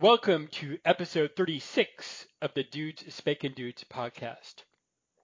[0.00, 4.64] Welcome to episode 36 of the Dudes Spankin' Dudes podcast.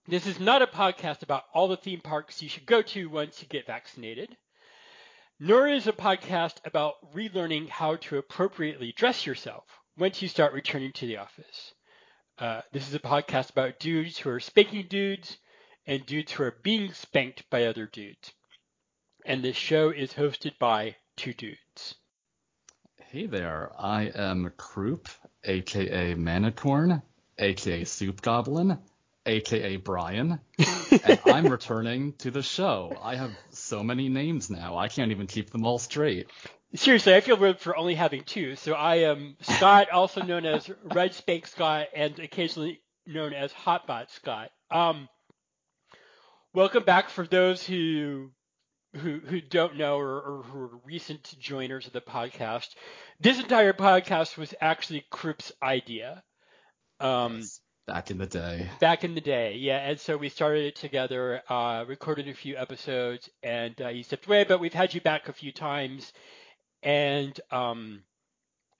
[0.06, 3.40] This is not a podcast about all the theme parks you should go to once
[3.40, 4.36] you get vaccinated,
[5.40, 9.64] nor is a podcast about relearning how to appropriately dress yourself
[9.96, 11.72] once you start returning to the office.
[12.38, 15.38] Uh, this is a podcast about dudes who are spanking dudes
[15.86, 18.30] and dudes who are being spanked by other dudes.
[19.24, 21.94] And this show is hosted by two dudes.
[23.12, 25.08] Hey there, I am Croup,
[25.44, 27.02] aka Manicorn,
[27.38, 28.78] aka Soup Goblin,
[29.24, 30.40] aka Brian,
[31.04, 32.98] and I'm returning to the show.
[33.00, 36.26] I have so many names now, I can't even keep them all straight.
[36.74, 38.56] Seriously, I feel weird for only having two.
[38.56, 44.10] So I am Scott, also known as Red Spank Scott, and occasionally known as Hotbot
[44.10, 44.50] Scott.
[44.68, 45.08] Um,
[46.52, 48.32] welcome back for those who
[48.96, 52.68] who who don't know or, or who are recent joiners of the podcast.
[53.20, 56.22] This entire podcast was actually Croup's idea.
[57.00, 58.68] Um, Yes, back in the day.
[58.80, 59.78] back in the day, yeah.
[59.78, 64.26] And so we started it together, uh, recorded a few episodes, and uh, he stepped
[64.26, 64.44] away.
[64.44, 66.12] But we've had you back a few times,
[66.82, 68.02] and um,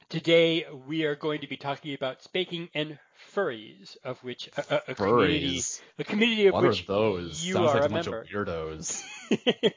[0.09, 2.99] today we are going to be talking about spanking and
[3.35, 5.81] furries, of which a, a, a community, Furries.
[5.99, 7.45] a community of What are which those?
[7.45, 8.21] you Sounds are like a a bunch member.
[8.23, 9.03] of weirdos.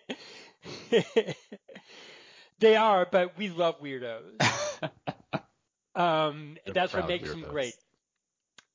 [2.60, 4.40] they are, but we love weirdos.
[5.96, 7.74] Um, that's what makes them great.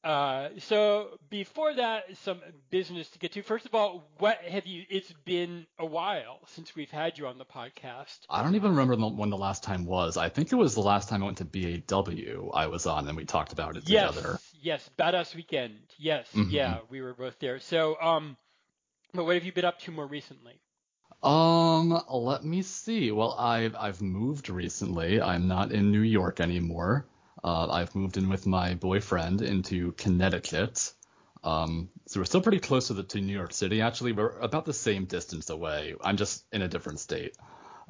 [0.03, 3.43] Uh, so before that, some business to get to.
[3.43, 4.85] First of all, what have you?
[4.91, 8.19] It's been a while since we've had you on the podcast.
[8.29, 10.19] I don't even remember the- when the last time was.
[10.19, 13.17] I think it was the last time I went to BAW I was on and
[13.17, 14.39] we talked about it Yes, together.
[14.61, 15.79] yes, badass weekend.
[15.97, 16.51] Yes, Mhm.
[16.53, 17.59] yeah, we were both there.
[17.61, 18.37] So, um,
[19.15, 20.61] but what have you been up to more recently?
[21.25, 23.11] Um, let me see.
[23.11, 25.21] Well, I've I've moved recently.
[25.21, 27.07] I'm not in New York anymore.
[27.43, 30.93] Uh, I've moved in with my boyfriend into Connecticut.
[31.43, 33.81] Um, so we're still pretty close to the to New York City.
[33.81, 35.95] Actually, we're about the same distance away.
[36.03, 37.37] I'm just in a different state.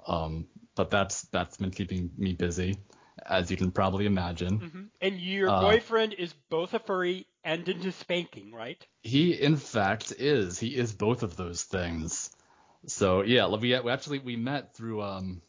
[0.07, 2.79] Um, but that's that's been keeping me busy,
[3.27, 4.59] as you can probably imagine.
[4.59, 8.85] hmm And your Uh, boyfriend is both a furry and into spanking, right?
[9.03, 10.59] He, in fact, is.
[10.59, 12.31] He is both of those things.
[12.87, 15.43] So yeah, we, we actually we met through um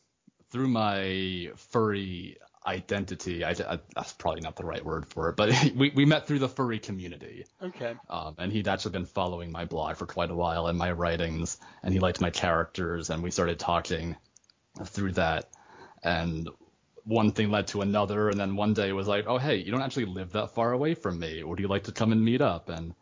[0.51, 3.43] through my furry identity.
[3.43, 6.39] I, I- that's probably not the right word for it, but we we met through
[6.39, 7.45] the furry community.
[7.61, 7.95] Okay.
[8.09, 11.57] Um, and he'd actually been following my blog for quite a while and my writings,
[11.83, 14.15] and he liked my characters, and we started talking
[14.85, 15.49] through that.
[16.03, 16.49] And
[17.03, 19.71] one thing led to another, and then one day it was like, oh hey, you
[19.71, 21.43] don't actually live that far away from me.
[21.43, 22.69] Would you like to come and meet up?
[22.69, 22.93] And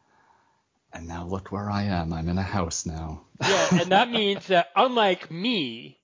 [0.93, 2.13] and now look where I am.
[2.13, 3.25] I'm in a house now.
[3.41, 5.99] Yeah, and that means that unlike me,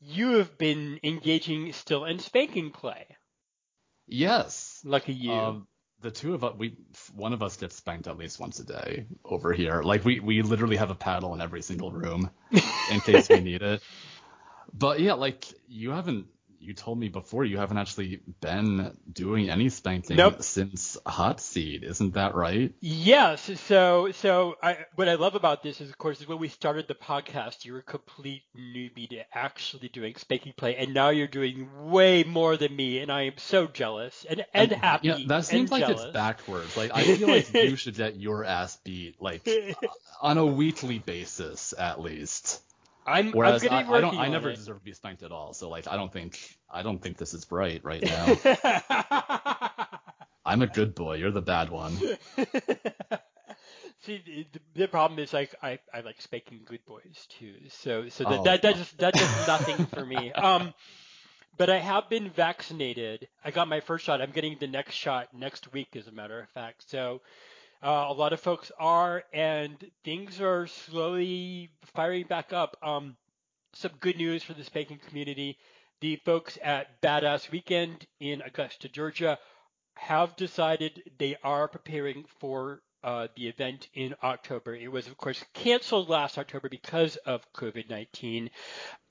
[0.00, 3.06] you have been engaging still in spanking play.
[4.06, 4.80] Yes.
[4.84, 5.32] Lucky you.
[5.32, 5.66] Um,
[6.00, 6.76] the two of us, we
[7.14, 9.82] one of us gets spanked at least once a day over here.
[9.82, 12.30] Like we we literally have a paddle in every single room
[12.90, 13.82] in case we need it.
[14.72, 16.26] But yeah, like you haven't.
[16.64, 20.42] You told me before you haven't actually been doing any spanking Nope.
[20.42, 22.72] since Hot Seat, isn't that right?
[22.80, 23.50] Yes.
[23.60, 26.88] So, so I, what I love about this is, of course, is when we started
[26.88, 31.26] the podcast, you were a complete newbie to actually doing spanking play, and now you're
[31.26, 35.08] doing way more than me, and I am so jealous and and, happy.
[35.08, 36.04] Yeah, that seems like jealous.
[36.04, 36.76] it's backwards.
[36.76, 39.48] Like I feel like you should get your ass beat like
[40.20, 42.62] on a weekly basis at least.
[43.06, 44.56] I'm, Whereas I'm I, I don't, I never it.
[44.56, 45.52] deserve to be spanked at all.
[45.54, 46.38] So like, I don't think,
[46.70, 48.40] I don't think this is right right now.
[50.44, 51.16] I'm a good boy.
[51.16, 51.96] You're the bad one.
[54.00, 57.54] See, the, the problem is like I, I like spanking good boys too.
[57.70, 58.42] So so that Oh.
[58.44, 60.32] that, that just that does nothing for me.
[60.32, 60.74] Um,
[61.56, 63.28] but I have been vaccinated.
[63.44, 64.20] I got my first shot.
[64.20, 66.88] I'm getting the next shot next week, as a matter of fact.
[66.90, 67.20] So.
[67.84, 72.78] Uh, a lot of folks are, and things are slowly firing back up.
[72.82, 73.14] Um,
[73.74, 75.58] some good news for the spanking community.
[76.00, 79.38] The folks at Badass Weekend in Augusta, Georgia,
[79.96, 84.74] have decided they are preparing for uh, the event in October.
[84.74, 88.48] It was, of course, canceled last October because of COVID 19.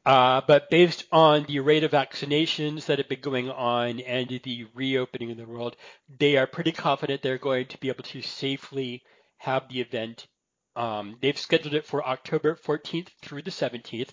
[0.06, 4.66] Uh, but based on the rate of vaccinations that have been going on and the
[4.74, 5.78] reopening of the world,
[6.20, 9.04] they are pretty confident they're going to be able to safely
[9.38, 10.28] have the event.
[10.76, 14.10] Um, they've scheduled it for October 14th through the 17th.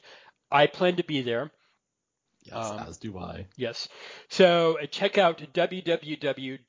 [0.51, 1.51] I plan to be there.
[2.45, 3.47] Yes, Um, as do I.
[3.57, 3.89] Yes.
[4.29, 6.61] So uh, check out www.bawevent.com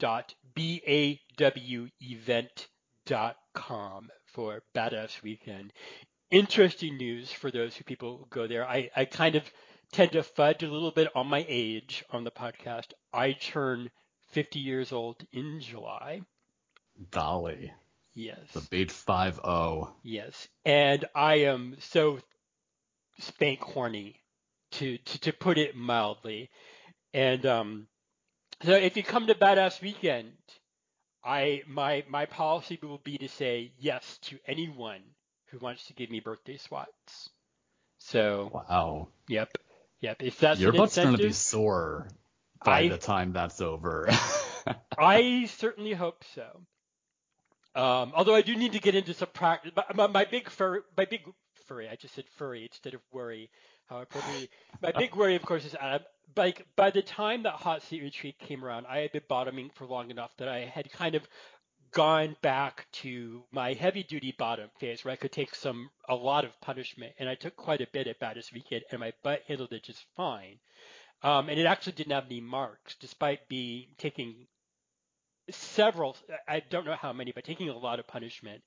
[4.25, 5.74] for Badass Weekend.
[6.30, 8.66] Interesting news for those who people go there.
[8.66, 9.44] I, I kind of
[9.92, 12.94] tend to fudge a little bit on my age on the podcast.
[13.13, 13.90] I turn
[14.30, 16.22] 50 years old in July.
[17.10, 17.74] Golly.
[18.13, 18.40] Yes.
[18.54, 19.94] The big five zero.
[20.04, 20.48] Yes.
[20.66, 22.19] And I am so
[23.19, 24.22] spank horny
[24.72, 26.50] to, to, to put it mildly.
[27.13, 27.88] And um
[28.63, 30.34] so if you come to Badass Weekend,
[31.24, 35.02] I my my policy will be to say yes to anyone
[35.48, 37.30] who wants to give me birthday swats.
[38.00, 39.10] So Wow.
[39.28, 39.52] yep.
[40.00, 40.24] Yep.
[40.24, 42.08] If that's Your butt's gonna be sore
[42.66, 44.10] by I- the time that's over.
[44.98, 46.62] I certainly hope so.
[47.74, 49.72] Um, although I do need to get into some practice.
[49.96, 51.22] My, my big furry, my big
[51.68, 51.88] furry.
[51.88, 53.50] I just said furry instead of worry.
[54.82, 56.04] My big worry, of course, is Adam.
[56.36, 59.86] Like by the time that hot seat retreat came around, I had been bottoming for
[59.86, 61.28] long enough that I had kind of
[61.92, 66.46] gone back to my heavy duty bottom phase where I could take some a lot
[66.46, 69.74] of punishment, and I took quite a bit at Badass Weekend, and my butt handled
[69.74, 70.60] it just fine.
[71.24, 74.48] Um, and it actually didn't have any marks, despite me taking
[75.50, 76.16] several,
[76.48, 78.64] I don't know how many, but taking a lot of punishment.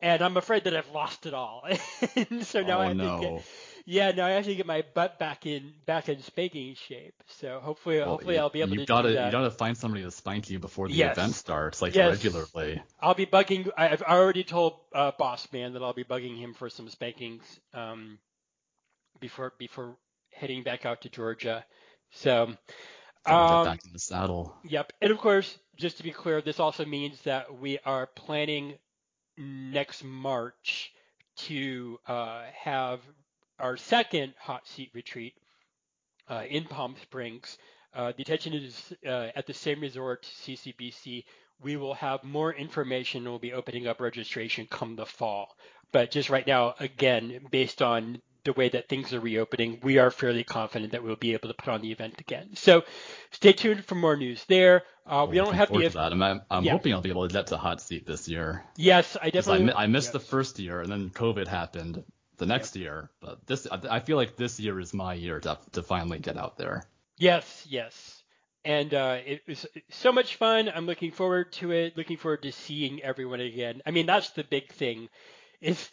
[0.00, 1.62] And I'm afraid that I've lost it all.
[2.42, 3.20] so now oh I have no.
[3.20, 3.44] to get,
[3.86, 7.14] yeah, no, I actually get my butt back in, back in spanking shape.
[7.28, 9.26] So hopefully, Well, hopefully you- I'll be able you to gotta, do that.
[9.26, 11.16] You gotta find somebody to spank you before the Yes.
[11.16, 12.22] event starts, like Yes.
[12.22, 12.82] regularly.
[13.00, 13.70] I'll be bugging.
[13.78, 17.42] I've already told uh, Boss Man that I'll be bugging him for some spankings
[17.72, 18.18] um,
[19.20, 19.96] before before
[20.32, 21.64] heading back out to Georgia.
[22.10, 22.54] So,
[23.24, 24.54] um, back in the saddle.
[24.64, 24.92] Yep.
[25.00, 28.78] And of course, just to be clear, this also means that we are planning
[29.38, 30.92] next March
[31.36, 33.00] to uh, have
[33.58, 35.34] our second hot seat retreat
[36.28, 37.58] uh, in Palm Springs.
[37.94, 41.24] Uh, the attention is uh, at the same resort, CCBC.
[41.62, 43.24] We will have more information.
[43.24, 45.56] We'll be opening up registration come the fall.
[45.92, 50.10] But just right now, again, based on the way that things are reopening, we are
[50.10, 52.50] fairly confident that we'll be able to put on the event again.
[52.54, 52.84] So
[53.30, 54.82] stay tuned for more news there.
[55.06, 56.12] Uh, we don't have the to that.
[56.12, 56.72] I'm, I'm yeah.
[56.72, 58.64] hoping I'll be able to get to hot seat this year.
[58.76, 62.02] yes, I, definitely mi- I missed the first year, and then COVID happened
[62.38, 63.10] the next year.
[63.20, 66.56] But this, I feel like this year is my year to to finally get out
[66.56, 66.84] there.
[67.18, 68.22] Yes, yes.
[68.64, 70.68] And uh, it was so much fun.
[70.74, 71.96] I'm looking forward to it.
[71.96, 73.80] Looking forward to seeing everyone again.
[73.86, 75.08] I mean, that's the big thing.
[75.60, 75.88] Is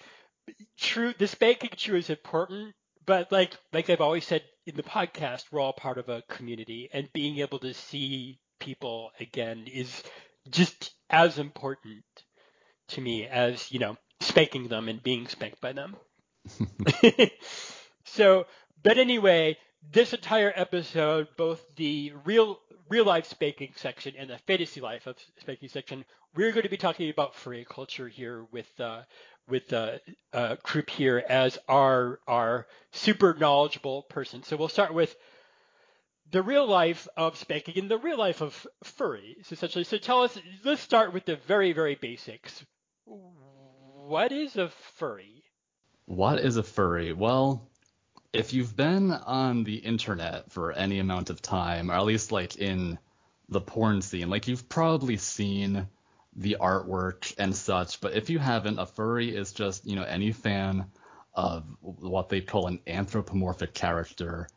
[0.77, 1.13] true.
[1.17, 2.73] The spanking true is important,
[3.05, 6.89] but like like I've always said in the podcast, we're all part of a community,
[6.91, 10.03] and being able to see people again is
[10.49, 12.03] just as important
[12.89, 15.95] to me as you know spanking them and being spanked by them.
[18.05, 18.45] so,
[18.83, 19.57] but anyway,
[19.91, 22.59] this entire episode, both the real
[22.89, 26.05] real life spanking section and the fantasy life of spanking section,
[26.35, 29.01] we're going to be talking about furry culture here with uh,
[29.47, 29.97] with uh,
[30.33, 34.43] uh, Croup here as our our super knowledgeable person.
[34.43, 35.15] So we'll start with
[36.31, 39.83] the real life of spanking and the real life of furries, essentially.
[39.85, 40.37] So tell us.
[40.63, 42.65] Let's start with the very very basics.
[43.05, 45.42] What is a furry?
[46.05, 47.13] What is a furry?
[47.13, 47.69] Well,
[48.33, 52.57] if you've been on the internet for any amount of time, or at least like
[52.57, 52.97] in
[53.49, 55.87] the porn scene, like you've probably seen
[56.35, 60.31] the artwork and such, but if you haven't, a furry is just, you know, any
[60.31, 60.85] fan
[61.35, 64.47] of what they call an anthropomorphic character,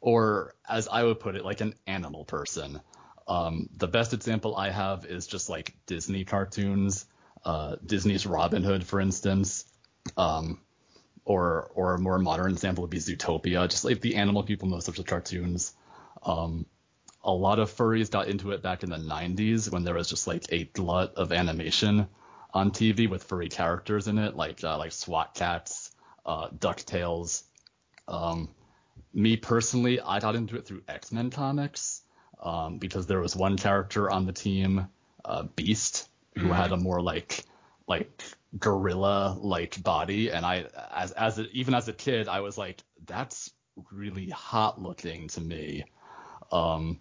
[0.00, 2.80] or as I would put it, like an animal person.
[3.28, 7.06] Um, the best example I have is just like Disney cartoons,
[7.44, 9.64] uh, Disney's Robin Hood, for instance.
[10.16, 10.60] Um,
[11.26, 14.72] or or a more modern example would be Zootopia, just like the animal people in
[14.72, 15.74] those sorts of cartoons.
[16.22, 16.64] Um,
[17.22, 20.28] a lot of furries got into it back in the 90s when there was just
[20.28, 22.06] like a glut of animation
[22.54, 25.90] on TV with furry characters in it, like uh, like SWAT Kats,
[26.24, 27.42] uh, Ducktales.
[28.06, 28.48] Um,
[29.12, 32.02] me personally, I got into it through X-Men comics
[32.40, 34.86] um, because there was one character on the team,
[35.24, 37.44] uh, Beast, who had a more like
[37.88, 38.22] like
[38.58, 42.82] gorilla like body and i as as a, even as a kid i was like
[43.06, 43.50] that's
[43.92, 45.84] really hot looking to me
[46.52, 47.00] um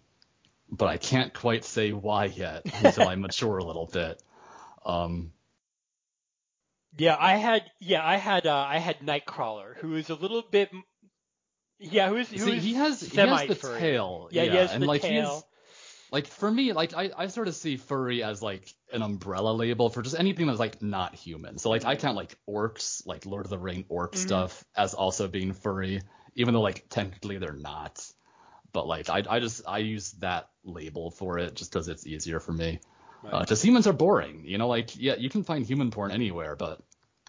[0.69, 4.21] but i can't quite say why yet until i mature a little bit
[4.85, 5.31] um
[6.97, 10.71] Yeah, I had yeah, I had uh, I had Nightcrawler, who is a little bit
[11.79, 13.79] yeah, who's who's see, he has he has the furry.
[13.79, 15.45] tail Yeah, he has and the like tail.
[16.05, 19.51] He's like for me like I, I sort of see furry as like an umbrella
[19.51, 21.57] label for just anything that's like not human.
[21.57, 24.17] So like i count like orcs like lord of the ring orc Mhm.
[24.17, 26.01] stuff as also being furry
[26.35, 28.05] even though like technically they're not.
[28.73, 32.39] But like i, I just i use that label for it just because it's easier
[32.39, 32.79] for me.
[33.23, 33.39] Right.
[33.41, 34.67] because humans are boring you know?
[34.67, 36.81] Like yeah you can find human porn anywhere but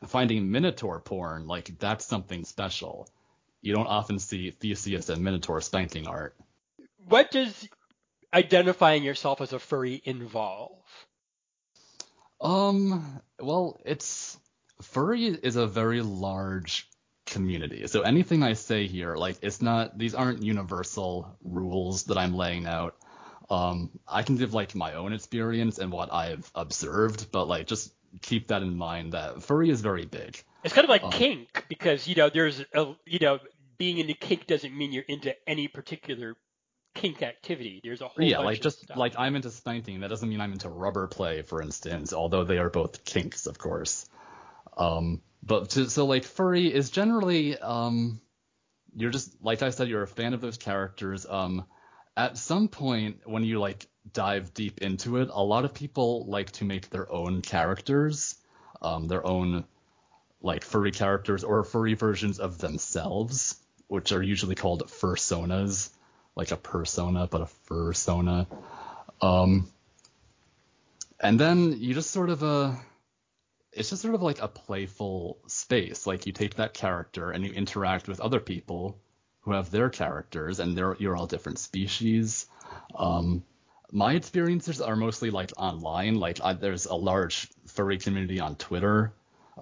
[0.06, 3.09] finding minotaur porn like that's something special.
[3.62, 6.37] You don't often see theseus and minotaur spanking art.
[7.09, 7.68] What does
[8.36, 10.84] identifying yourself as a furry involve?
[12.40, 14.38] Um, well, it's
[14.82, 16.86] furry is a very large
[17.24, 17.86] community.
[17.86, 22.66] So anything I say here, like it's not these aren't universal rules that I'm laying
[22.66, 22.96] out.
[23.48, 27.92] Um, I can give like my own experience and what I've observed, but like just
[28.20, 30.42] keep that in mind that furry is very big.
[30.62, 33.38] It's kind of like um, kink because you know there's a you know
[33.78, 36.36] being into kink doesn't mean you're into any particular
[36.96, 37.80] kink activity.
[37.84, 40.00] There's a whole yeah, like just like I'm into spanking.
[40.00, 42.12] That doesn't mean I'm into rubber play, for instance.
[42.12, 44.08] Although they are both kinks, of course.
[44.76, 48.20] Um, but to, so like furry is generally um,
[48.96, 51.26] you're just like I said, you're a fan of those characters.
[51.28, 51.66] Um,
[52.16, 56.50] at some point when you like dive deep into it, a lot of people like
[56.52, 58.36] to make their own characters,
[58.80, 59.64] um, their own
[60.40, 63.56] like furry characters or furry versions of themselves,
[63.88, 65.90] which are usually called fursonas
[66.36, 68.46] like a persona, but a fursona.
[69.20, 69.68] Um,
[71.18, 72.72] and then you just sort of uh
[73.72, 76.06] it's just sort of like a playful space.
[76.06, 78.98] Like you take that character and you interact with other people
[79.40, 82.46] who have their characters, and they're you're all different species.
[82.94, 83.44] Um,
[83.92, 86.18] my experiences are mostly like online.
[86.18, 89.12] Like I, there's a large furry community on Twitter,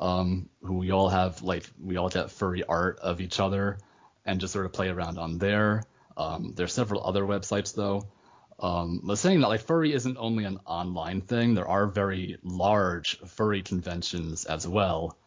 [0.00, 3.78] um, who we all have like we all get furry art of each other,
[4.24, 5.82] and just sort of play around on there.
[6.16, 8.06] Um, there's several other websites though.
[8.58, 11.54] Um, but saying that like furry isn't only an online thing.
[11.54, 15.18] There are very large furry conventions as well,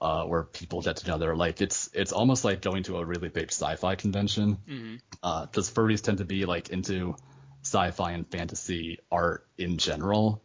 [0.00, 1.34] uh, where people get together.
[1.34, 4.96] Like it's it's almost like going to a really big sci-fi convention, because mm-hmm.
[5.22, 7.16] uh, furries tend to be like into
[7.62, 10.42] sci-fi and fantasy art in general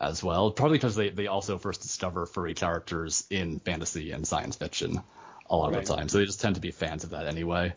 [0.00, 0.52] as well.
[0.52, 5.02] Probably because they they also first discover furry characters in fantasy and science fiction
[5.50, 5.80] a lot right.
[5.80, 7.74] of the time, so they just tend to be fans of that anyway.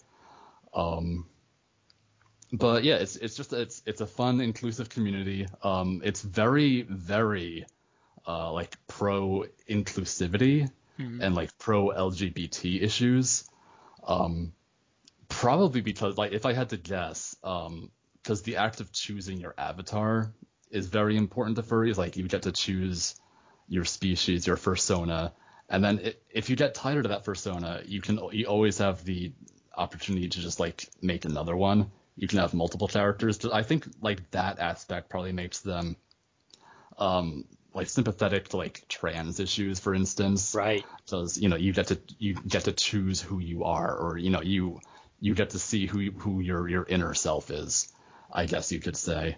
[0.76, 1.26] Um,
[2.54, 5.48] but yeah, it's it's just it's it's a fun, inclusive community.
[5.64, 7.66] Um, it's very very
[8.28, 10.70] uh, like pro inclusivity
[11.00, 11.22] mm-hmm.
[11.22, 13.50] and like pro LGBT issues.
[14.06, 14.54] Um,
[15.30, 17.90] probably because like if I had to guess, um,
[18.22, 20.32] because the act of choosing your avatar
[20.70, 21.98] is very important to furries.
[21.98, 23.16] Like you get to choose
[23.68, 25.32] your species, your fursona,
[25.70, 29.04] and then it, if you get tired of that fursona, you can you always have
[29.06, 29.32] the
[29.76, 33.44] opportunity to just like make another one you can have multiple characters.
[33.46, 35.98] I think like that aspect probably makes them
[36.98, 40.54] um like sympathetic to like trans issues, for instance.
[40.54, 40.86] Right.
[41.04, 44.30] Because you know you get to you get to choose who you are, or you
[44.30, 44.80] know you
[45.20, 47.92] you get to see who who your your inner self is.
[48.32, 49.38] I guess you could say.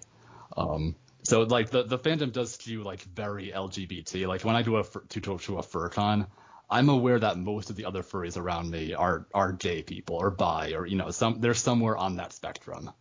[0.55, 4.27] Um, so like the the fandom does skew like very LGBT.
[4.27, 6.27] Like when I do a to to a furcon,
[6.69, 10.31] I'm aware that most of the other furries around me are are gay people or
[10.31, 12.91] bi or you know some they're somewhere on that spectrum.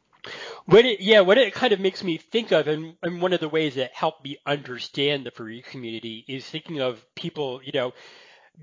[0.66, 3.40] What it, yeah, what it kind of makes me think of, and, and one of
[3.40, 7.92] the ways that helped me understand the furry community is thinking of people, you know,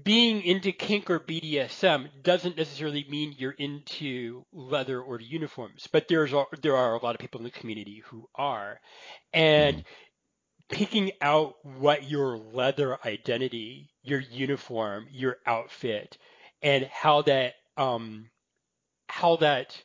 [0.04, 6.34] being into kink or BDSM doesn't necessarily mean you're into leather or uniforms, but there's
[6.34, 8.80] a, there are a lot of people in the community who are,
[9.34, 9.84] and mm
[10.72, 16.18] picking out what your leather identity, your uniform, your outfit,
[16.62, 18.30] and how that um,
[19.08, 19.82] how that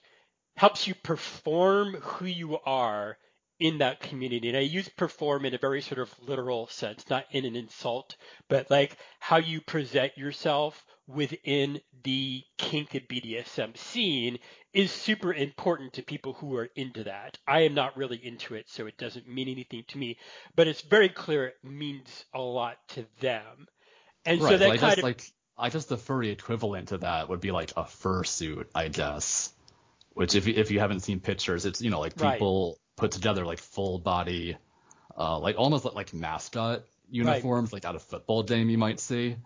[0.57, 3.19] helps you perform who you are
[3.59, 4.49] in that community.
[4.49, 8.17] And I use perform in a very sort of literal sense, not in an insult,
[8.49, 14.39] but like how you present yourself within the kink and BDSM scene
[14.77, 17.39] is super important to people who are into that.
[17.49, 20.19] I am not really into it, so it doesn't mean anything to me,
[20.55, 23.69] but it's very clear it means a lot to them.
[24.27, 26.99] And right, so that I kind guess, of like I guess the furry equivalent to
[26.99, 29.51] that would be like a fursuit, I guess.
[30.13, 32.97] Which if you, if you haven't seen pictures, it's you know like people right.
[32.97, 34.59] put together like full body,
[35.17, 37.77] uh, like almost like, like mascot uniforms, right.
[37.79, 39.37] like out of football game you might see.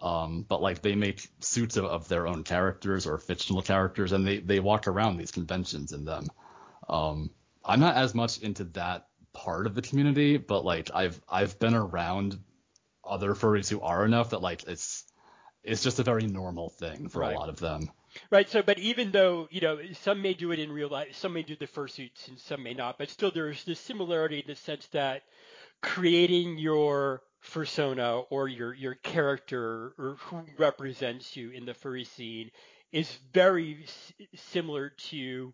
[0.00, 4.26] Um, but like they make suits of, of, their own characters or fictional characters, and
[4.26, 6.28] they they walk around these conventions in them.
[6.88, 7.30] Um,
[7.64, 11.74] I'm not as much into that part of the community, but like I've I've been
[11.74, 12.38] around
[13.04, 15.04] other furries who are enough that like it's
[15.64, 17.34] it's just a very normal thing for right.
[17.34, 17.90] a lot of them.
[18.30, 18.48] Right.
[18.48, 21.42] So, but even though you know some may do it in real life, some may
[21.42, 22.98] do the fursuits, and some may not.
[22.98, 25.22] But still, there's this similarity in the sense that
[25.82, 32.50] creating your persona or your your character or who represents you in the furry scene
[32.92, 35.52] is very s- similar to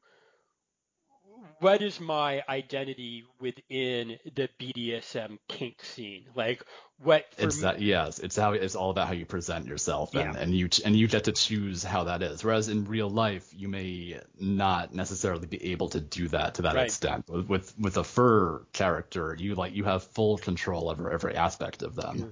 [1.61, 6.27] what is my identity within the BDSM kink scene?
[6.35, 6.65] Like
[7.03, 10.35] what it's me, that yes, it's how it's all about how you present yourself and,
[10.35, 10.41] yeah.
[10.41, 12.45] and you and you get to choose how that is.
[12.45, 16.75] Whereas in real life, you may not necessarily be able to do that to that
[16.75, 16.87] right.
[16.87, 17.29] extent.
[17.29, 21.95] With with a fur character, you like you have full control over every aspect of
[21.95, 22.19] them.
[22.19, 22.29] Mm-hmm.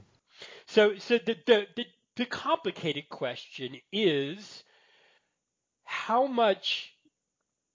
[0.66, 4.62] So so the the, the the complicated question is
[5.84, 6.91] how much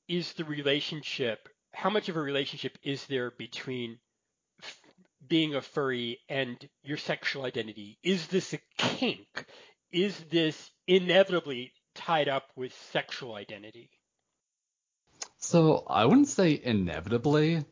[0.08, 4.00] is the relationship how much of a relationship is there between
[4.64, 4.82] f-
[5.28, 9.46] being a furry and your sexual identity is this a kink
[9.92, 13.90] is this inevitably tied up with sexual identity
[15.38, 17.64] so i wouldn't say inevitably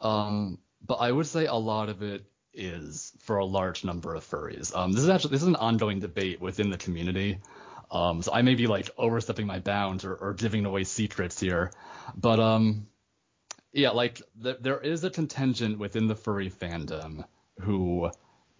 [0.00, 2.24] um, but i would say a lot of it
[2.58, 4.76] is for a large number of furries.
[4.76, 7.38] Um, this is actually this is an ongoing debate within the community.
[7.90, 11.70] Um, so I may be like overstepping my bounds or, or giving away secrets here,
[12.14, 12.86] but um,
[13.72, 17.24] yeah, like th- there is a contingent within the furry fandom
[17.60, 18.10] who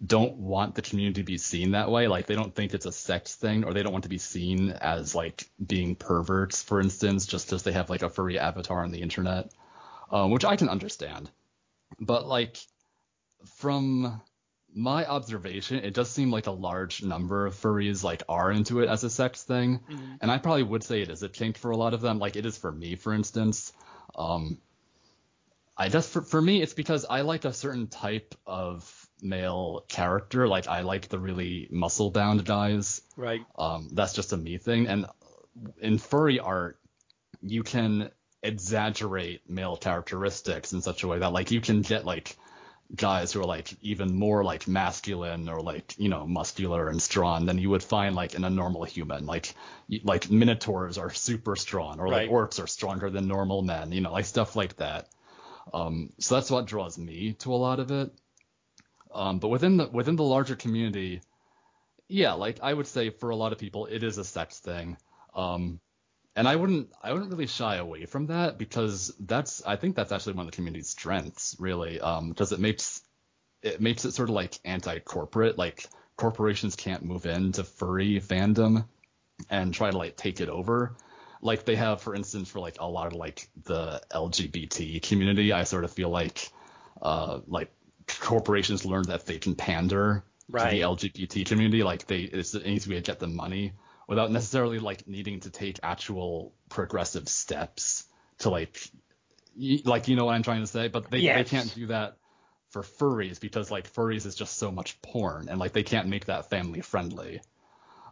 [0.05, 2.07] don't want the community to be seen that way.
[2.07, 4.71] Like they don't think it's a sex thing, or they don't want to be seen
[4.71, 8.91] as like being perverts, for instance, just because they have like a furry avatar on
[8.91, 9.51] the internet,
[10.11, 11.29] um, which I can understand.
[11.99, 12.57] But like
[13.57, 14.21] from
[14.73, 18.89] my observation, it does seem like a large number of furries like are into it
[18.89, 20.13] as a sex thing, mm-hmm.
[20.21, 22.19] and I probably would say it is a kink for a lot of them.
[22.19, 23.73] Like it is for me, for instance.
[24.15, 24.59] Um,
[25.75, 30.47] I just for for me, it's because I like a certain type of male character.
[30.47, 33.01] Like I like the really muscle bound guys.
[33.15, 33.45] Right.
[33.57, 34.87] Um, that's just a me thing.
[34.87, 35.05] And
[35.81, 36.79] in furry art,
[37.41, 38.11] you can
[38.43, 42.37] exaggerate male characteristics in such a way that like you can get like
[42.95, 47.45] guys who are like even more like masculine or like you know muscular and strong
[47.45, 49.25] than you would find like in a normal human.
[49.25, 49.53] Like
[50.03, 52.29] like minotaurs are super strong or right.
[52.29, 55.07] like orcs are stronger than normal men you know like stuff like that.
[55.73, 58.11] Um so that's what draws me to a lot of it.
[59.13, 61.21] Um but within the within the larger community
[62.07, 64.97] yeah like i would say for a lot of people it is a sex thing.
[65.35, 65.79] Um
[66.35, 70.11] and I wouldn't I wouldn't really shy away from that because that's I think that's
[70.11, 73.01] actually one of the community's strengths really um because it makes
[73.61, 78.85] it makes it sort of like anti-corporate like corporations can't move into furry fandom
[79.49, 80.95] and try to like take it over.
[81.41, 85.63] Like they have for instance for like a lot of like the LGBT community I
[85.63, 86.51] sort of feel like
[87.01, 87.71] uh like
[88.19, 90.69] corporations learn that they can pander right.
[90.69, 91.83] to the LGBT community.
[91.83, 93.73] Like they it's an easy way to get them money
[94.09, 98.05] without necessarily like needing to take actual progressive steps
[98.39, 98.77] to like
[99.55, 101.37] y- like you know what I'm trying to say but they, yes.
[101.37, 102.17] they can't do that
[102.71, 106.25] for furries because like furries is just so much porn and like they can't make
[106.25, 107.41] that family friendly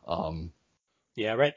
[0.07, 0.51] um
[1.17, 1.51] yeah, right.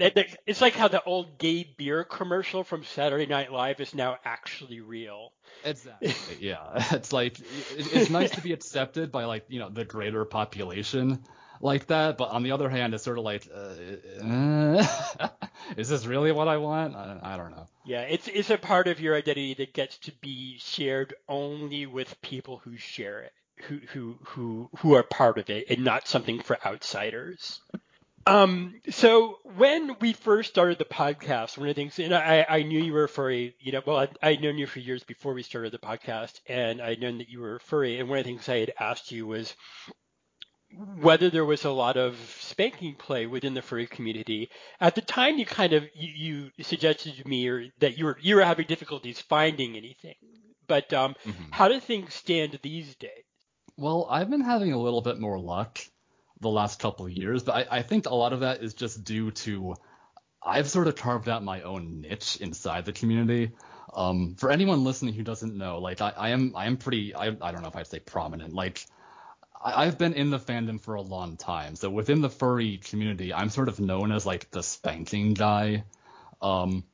[0.47, 4.81] It's like how the old gay beer commercial from Saturday Night Live is now actually
[4.81, 5.35] real.
[5.63, 6.15] Exactly.
[6.41, 6.83] yeah.
[6.93, 7.39] It's like
[7.77, 11.23] it's nice to be accepted by like, you know, the greater population,
[11.61, 12.19] like that.
[12.19, 15.29] But on the other hand, it's sort of like, uh,
[15.77, 16.97] is this really what I want?
[16.97, 17.67] I, I, don't know.
[17.85, 22.21] Yeah, it's it's a part of your identity that gets to be shared only with
[22.23, 23.33] people who share it,
[23.65, 27.61] who who who who are part of it, and not something for outsiders.
[28.27, 32.63] Um, so when we first started the podcast, one of the things, and I, I
[32.63, 35.43] knew you were furry, you know, well, I'd, I'd known you for years before we
[35.43, 37.99] started the podcast, and I'd known that you were furry.
[37.99, 39.57] And one of the things I had asked you was,
[41.01, 44.51] whether there was a lot of spanking play within the furry community.
[44.81, 48.19] At the time, you kind of you, you suggested to me or that you were
[48.21, 50.15] you were having difficulties finding anything.
[50.67, 51.45] But um, mm-hmm.
[51.51, 53.25] how do things stand these days?
[53.77, 55.81] Well, I've been having a little bit more luck
[56.41, 59.03] the last couple of years, but I, I think a lot of that is just
[59.05, 59.75] due to
[60.43, 63.53] I've sort of carved out my own niche inside the community.
[63.93, 67.37] Um, for anyone listening who doesn't know, like I, I am I am pretty I,
[67.41, 68.55] I don't know if I'd say prominent.
[68.55, 68.87] Like
[69.63, 71.77] I've been in the fandom for a long time.
[71.77, 75.85] So within the furry community, I'm sort of known as like the spanking guy.
[76.41, 76.85] Um,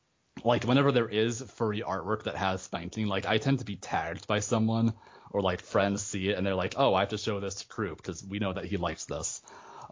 [0.44, 4.26] like whenever there is furry artwork that has spanking, like I tend to be tagged
[4.26, 4.94] by someone
[5.30, 7.68] or like friends see it and they're like, oh, I have to show this to
[7.68, 9.42] Croup because we know that he likes this.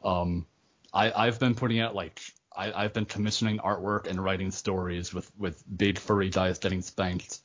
[0.04, 0.46] Um,
[0.92, 2.20] I, I've been putting out like
[2.54, 7.38] I, I've been commissioning artwork and writing stories with with big furry guys getting spanked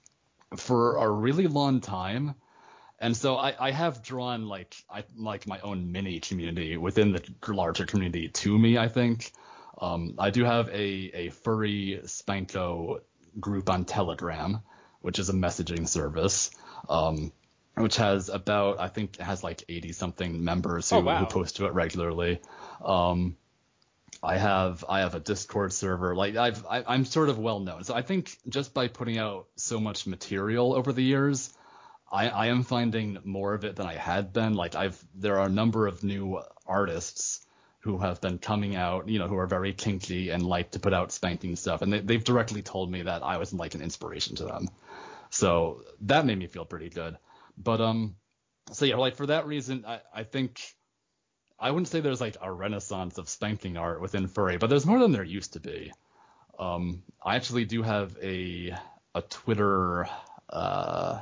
[0.57, 2.35] for a really long time
[2.99, 7.23] and so I, I have drawn like I like my own mini community within the
[7.47, 8.77] larger community to me.
[8.77, 9.31] I think
[9.81, 12.99] um, I do have a a furry spanko
[13.39, 14.59] group on Telegram,
[15.01, 16.51] which is a messaging service,
[16.89, 17.31] um,
[17.75, 21.19] which has about I think it has like 80 something members who, oh, wow.
[21.19, 22.41] who post to it regularly.
[22.83, 23.37] Um,
[24.21, 26.15] I have I have a Discord server.
[26.15, 27.85] Like I've I, I'm sort of well known.
[27.85, 31.53] So I think just by putting out so much material over the years,
[32.11, 34.53] I, I am finding more of it than I had been.
[34.53, 37.45] Like I've there are a number of new artists
[37.81, 40.93] who have been coming out, you know, who are very kinky and like to put
[40.93, 44.35] out spanking stuff, and they, they've directly told me that I was like an inspiration
[44.37, 44.67] to them.
[45.29, 47.17] So that made me feel pretty good.
[47.57, 48.15] But um,
[48.71, 50.61] so yeah, like for that reason, I I think
[51.59, 54.99] I wouldn't say there's like a renaissance of spanking art within furry, but there's more
[54.99, 55.91] than there used to be.
[56.57, 58.75] Um, I actually do have a
[59.15, 60.07] a Twitter
[60.49, 61.19] uh,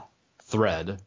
[0.48, 1.02] thread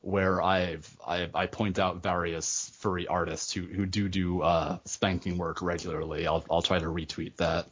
[0.00, 5.36] where I've I, I point out various furry artists who who do do uh, spanking
[5.36, 6.26] work regularly.
[6.26, 7.66] I'll I'll try to retweet that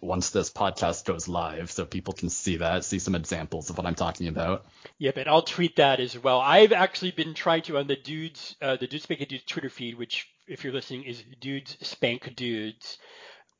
[0.00, 3.86] once this podcast goes live so people can see that, see some examples of what
[3.86, 4.66] I'm talking about.
[4.98, 6.40] Yeah, but I'll tweet that as well.
[6.40, 9.96] I've actually been trying to on the dudes, uh, the Dudes Spank Dudes Twitter feed,
[9.96, 12.98] which if you're listening is Dudes Spank Dudes.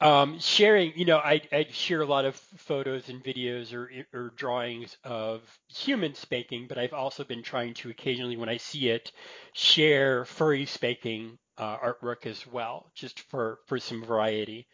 [0.00, 4.32] Um, sharing, you know, I, I share a lot of photos and videos or, or
[4.36, 9.10] drawings of human spanking, but I've also been trying to occasionally, when I see it,
[9.54, 14.68] share furry spanking uh, artwork as well, just for, for some variety.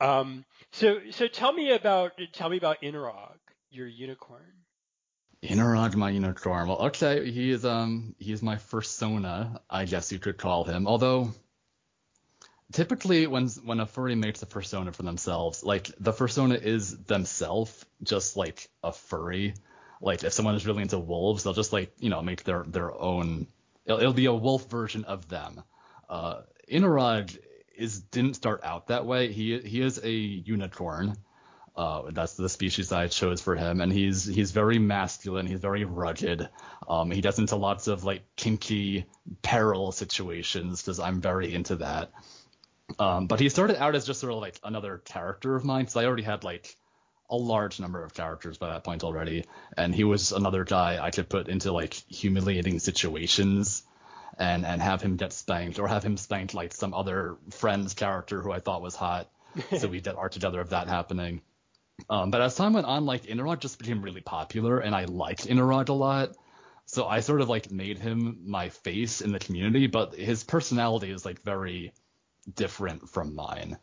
[0.00, 3.38] Um, so so tell me about tell me about Inarog,
[3.70, 4.52] your unicorn.
[5.42, 6.66] Inarog, my unicorn.
[6.66, 10.86] Well, okay, he is um he is my fursona, I guess you could call him.
[10.88, 11.32] Although
[12.74, 17.86] typically when when a furry makes a persona for themselves, like the persona is themselves,
[18.02, 19.54] just like a furry.
[20.02, 22.92] Like if someone is really into wolves, they'll just like you know make their their
[22.92, 23.46] own.
[23.86, 25.62] It'll, it'll be a wolf version of them.
[26.10, 27.38] Uh, Inarog
[27.76, 29.32] is didn't start out that way.
[29.32, 31.16] He he is a unicorn.
[31.76, 35.46] Uh, that's the species I chose for him, and he's he's very masculine.
[35.46, 36.48] He's very rugged.
[36.88, 39.06] Um, he gets into lots of like kinky
[39.42, 42.12] peril situations because I'm very into that.
[42.98, 45.96] Um, but he started out as just sort of like another character of mine because
[45.96, 46.76] I already had like
[47.30, 49.44] a large number of characters by that point already,
[49.76, 53.82] and he was another guy I could put into like humiliating situations
[54.38, 58.42] and and have him get spanked or have him spanked like some other friend's character
[58.42, 59.30] who I thought was hot.
[59.78, 61.40] so we did art together of that happening.
[62.10, 65.46] Um, but as time went on, like Inarog just became really popular, and I liked
[65.46, 66.36] Inarog a lot.
[66.86, 71.10] So I sort of like made him my face in the community, but his personality
[71.10, 71.92] is like very
[72.44, 73.78] different from mine.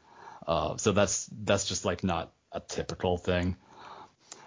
[0.46, 3.56] Uh, so that's that's just like not a typical thing.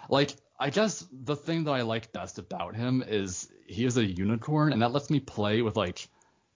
[0.09, 4.05] Like I guess the thing that I like best about him is he is a
[4.05, 6.07] unicorn, and that lets me play with like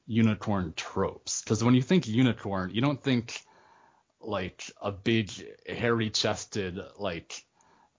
[0.07, 1.41] unicorn tropes.
[1.41, 3.41] Because when you think unicorn, you don't think
[4.21, 5.31] like a big
[5.67, 7.45] hairy chested like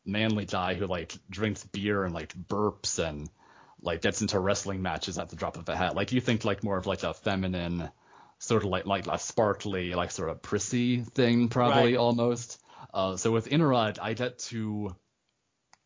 [0.05, 3.31] manly guy who like drinks beer and like burps and
[3.83, 5.94] like gets into wrestling matches at the drop of a hat.
[5.94, 7.90] Like you think like more of like a feminine
[8.40, 11.96] sort of like like a sparkly like sort of prissy thing probably right.
[11.96, 12.61] almost.
[12.92, 14.96] Uh, so with Inarog, I get to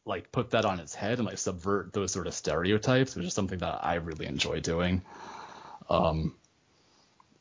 [0.07, 3.35] like put that on its head and like subvert those sort of stereotypes, which is
[3.35, 5.03] something that I really enjoy doing.
[5.91, 6.37] Um,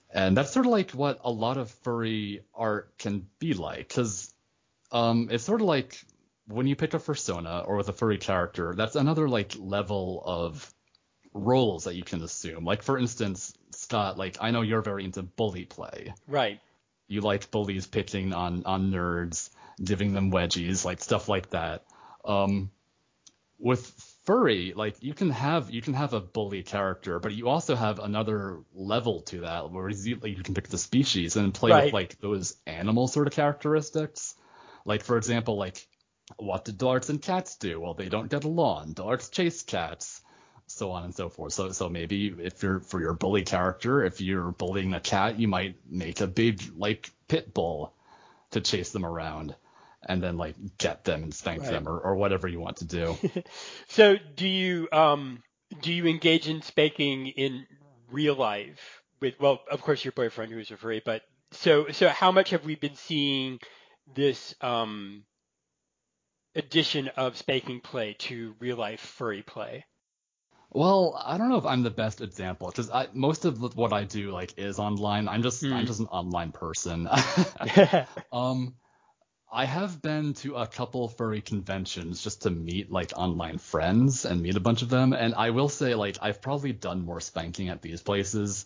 [0.10, 4.34] and that's sort of like what a lot of furry art can be like, because
[4.92, 6.04] um, it's sort of like
[6.48, 10.74] when you pick a persona or with a furry character, that's another like level of
[11.34, 12.64] roles that you can assume.
[12.64, 16.14] Like for instance, Scott, like I know you're very into bully play.
[16.28, 16.60] Right.
[17.08, 19.50] You like bullies picking on on nerds,
[19.84, 21.84] giving them wedgies, like stuff like that.
[22.26, 22.72] Um,
[23.60, 23.86] with
[24.26, 28.00] furry, like you can have you can have a bully character, but you also have
[28.00, 31.86] another level to that where you, like, you can pick the species and play right.
[31.86, 34.36] with like those animal sort of characteristics.
[34.86, 35.86] Like for example, like
[36.38, 37.80] what do dogs and cats do?
[37.80, 38.94] Well, they don't get along.
[38.94, 40.22] Dogs chase cats,
[40.68, 41.54] so on and so forth.
[41.54, 45.48] So so maybe if you're for your bully character, if you're bullying a cat, you
[45.48, 47.94] might make a big like pit bull
[48.52, 49.56] to chase them around
[50.08, 51.72] and then like get them and spank right.
[51.72, 53.18] them or, or whatever you want to do.
[53.88, 55.42] so do you um
[55.82, 57.66] do you engage in spanking in
[58.12, 62.32] real life with well of course your boyfriend who's a furry but so so how
[62.32, 63.60] much have we been seeing
[64.14, 65.24] this um
[66.56, 69.86] addition of spanking play to real life furry play?
[70.74, 74.32] Well, I don't know if I'm the best example because most of what I do
[74.32, 75.28] like is online.
[75.28, 75.72] I'm just mm.
[75.72, 75.86] I'm hmm.
[75.86, 77.08] just an online person.
[78.34, 78.76] um,
[79.52, 84.42] I have been to a couple furry conventions just to meet like online friends and
[84.42, 85.14] meet a bunch of them.
[85.14, 88.66] And I will say, like, I've probably done more spanking at these places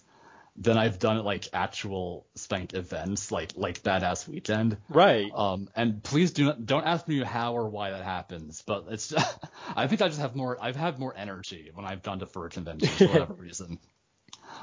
[0.58, 4.78] than I've done at like actual spank events, like like Badass Weekend.
[4.89, 5.32] Right.
[5.34, 9.10] Um, and please do not don't ask me how or why that happens, but it's
[9.10, 9.38] just,
[9.76, 12.50] I think I just have more I've had more energy when I've gone to furry
[12.50, 13.80] conventions for whatever reason.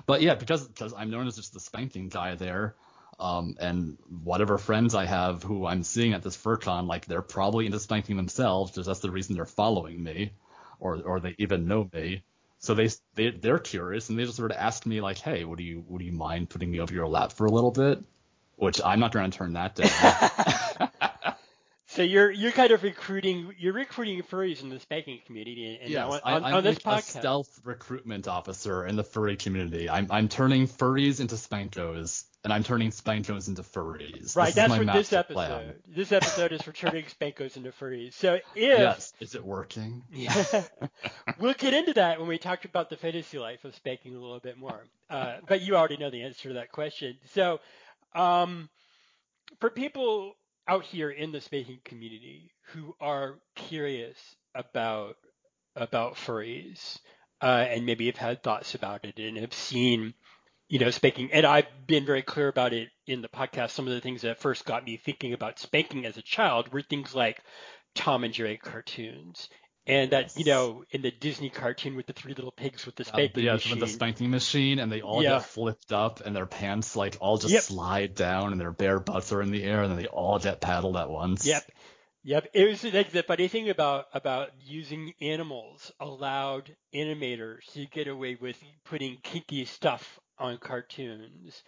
[0.07, 2.74] But yeah, because because I'm known as just the spanking guy there,
[3.20, 7.66] Um, and whatever friends I have who I'm seeing at this FurCon, like they're probably
[7.66, 10.33] into spanking themselves, because that's the reason they're following me,
[10.80, 12.24] or or they even know me.
[12.64, 15.61] So they they they're curious and they just sort of ask me like, hey, would
[15.61, 18.03] you would you mind putting me over your lap for a little bit?
[18.57, 20.90] Which I'm not going to turn that down.
[21.94, 26.20] So you're you're kind of recruiting you're recruiting furries in the spanking community, and yes,
[26.24, 29.88] on, I, on this like podcast, a stealth recruitment officer in the furry community.
[29.88, 34.37] I'm I'm turning furries into spankos, and I'm turning spankos into furries.
[34.37, 34.46] right?
[34.46, 35.35] This That's what this episode.
[35.35, 35.74] plan.
[35.88, 38.12] This episode is for turning spankos into furries.
[38.12, 40.04] So if Yes, is it working?
[40.12, 40.44] Yeah.
[41.40, 44.40] we'll get into that when we talk about the fantasy life of spanking a little
[44.40, 44.85] bit more.
[45.09, 47.16] Uh, but you already know the answer to that question.
[47.33, 47.61] So,
[48.14, 48.68] um,
[49.61, 50.35] for people
[50.68, 54.18] out here in the spanking community who are curious
[54.54, 55.16] about
[55.76, 56.98] about furries
[57.42, 60.14] uh, and maybe have had thoughts about it and have seen
[60.68, 63.92] you know spanking and i've been very clear about it in the podcast some of
[63.94, 67.40] the things that first got me thinking about spanking as a child were things like
[67.94, 69.48] tom and jerry cartoons
[69.87, 73.05] and that you know in the disney cartoon with the three little pigs with the
[73.05, 75.33] Uh, spanking yes, machine with the spanking machine, and they all Yeah.
[75.38, 77.62] get flipped up, and their pants like all just Yep.
[77.62, 80.61] slide down, and their bare butts are in the air, and then they all get
[80.62, 81.44] paddled at once.
[81.46, 81.70] Yep.
[82.24, 82.48] Yep.
[82.55, 88.37] It was like the funny thing about about using animals allowed animators to get away
[88.40, 91.62] with putting kinky stuff on cartoons.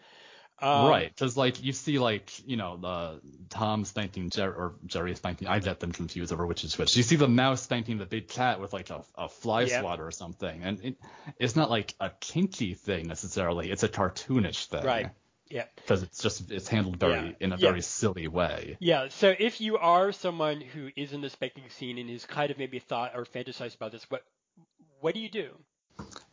[0.59, 5.15] Um, right, because like you see like you know the Tom spanking Jerry or Jerry
[5.15, 5.49] spanking.
[5.49, 6.97] I get them confused over which is which.
[6.97, 9.81] You see the mouse spanking the big cat with like a, a fly Yep.
[9.83, 10.97] swatter or something, and it,
[11.39, 13.71] it's not like a kinky thing necessarily.
[13.71, 14.83] It's a cartoonish thing.
[14.85, 15.11] Right.
[15.51, 15.67] Yeah.
[15.77, 17.33] Because it's just it's handled very Yeah.
[17.39, 17.69] in a Yeah.
[17.69, 18.79] very silly way.
[18.81, 19.09] Yeah.
[19.11, 22.57] So if you are someone who is in the spanking scene and has kind of
[22.57, 24.25] maybe thought or fantasized about this, what
[25.01, 25.51] what do you do?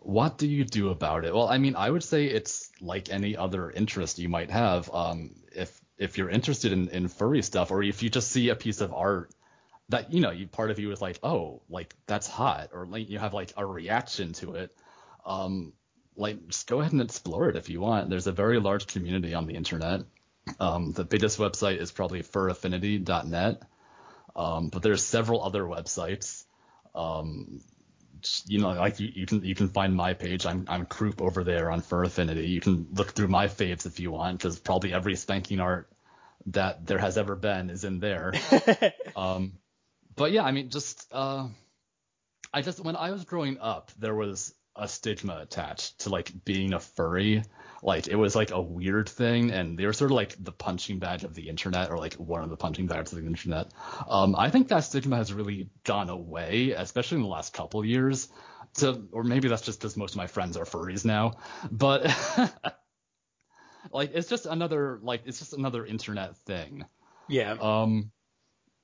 [0.03, 1.33] What do you do about it?
[1.33, 4.93] Well, I mean, I would say it's like any other interest you might have.
[4.93, 8.55] Um, if if you're interested in, in furry stuff, or if you just see a
[8.55, 9.31] piece of art
[9.89, 13.09] that you know, you part of you is like, oh, like that's hot, or like
[13.09, 14.75] you have like a reaction to it.
[15.25, 15.73] Um,
[16.15, 18.09] like just go ahead and explore it if you want.
[18.09, 20.01] There's a very large community on the internet.
[20.59, 23.61] Um, the biggest website is probably furaffinity.net,
[24.35, 26.43] um, but there's several other websites.
[26.93, 27.61] Um,
[28.47, 30.45] you know, like you, you can you can find my page.
[30.45, 32.47] I'm I'm Croup over there on Fur Affinity.
[32.47, 35.89] You can look through my faves if you want, because probably every spanking art
[36.47, 38.33] that there has ever been is in there.
[39.15, 39.53] Um,
[40.15, 41.47] but yeah, I mean, just uh,
[42.51, 46.73] I just when I was growing up, there was a stigma attached to like being
[46.73, 47.43] a furry.
[47.81, 50.99] Like it was like a weird thing, and they were sort of like the punching
[50.99, 53.71] bag of the internet, or like one of the punching bags of the internet.
[54.07, 58.29] Um, I think that stigma has really gone away, especially in the last couple years.
[58.75, 61.33] To, or maybe that's just because most of my friends are furries now,
[61.69, 62.05] but
[63.91, 66.85] like it's just another like it's just another internet thing.
[67.27, 67.55] yeah.
[67.59, 68.11] Um,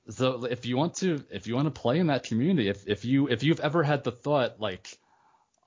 [0.08, 3.04] so if you want to, if you want to play in that community, if if
[3.04, 4.98] you if you've ever had the thought like,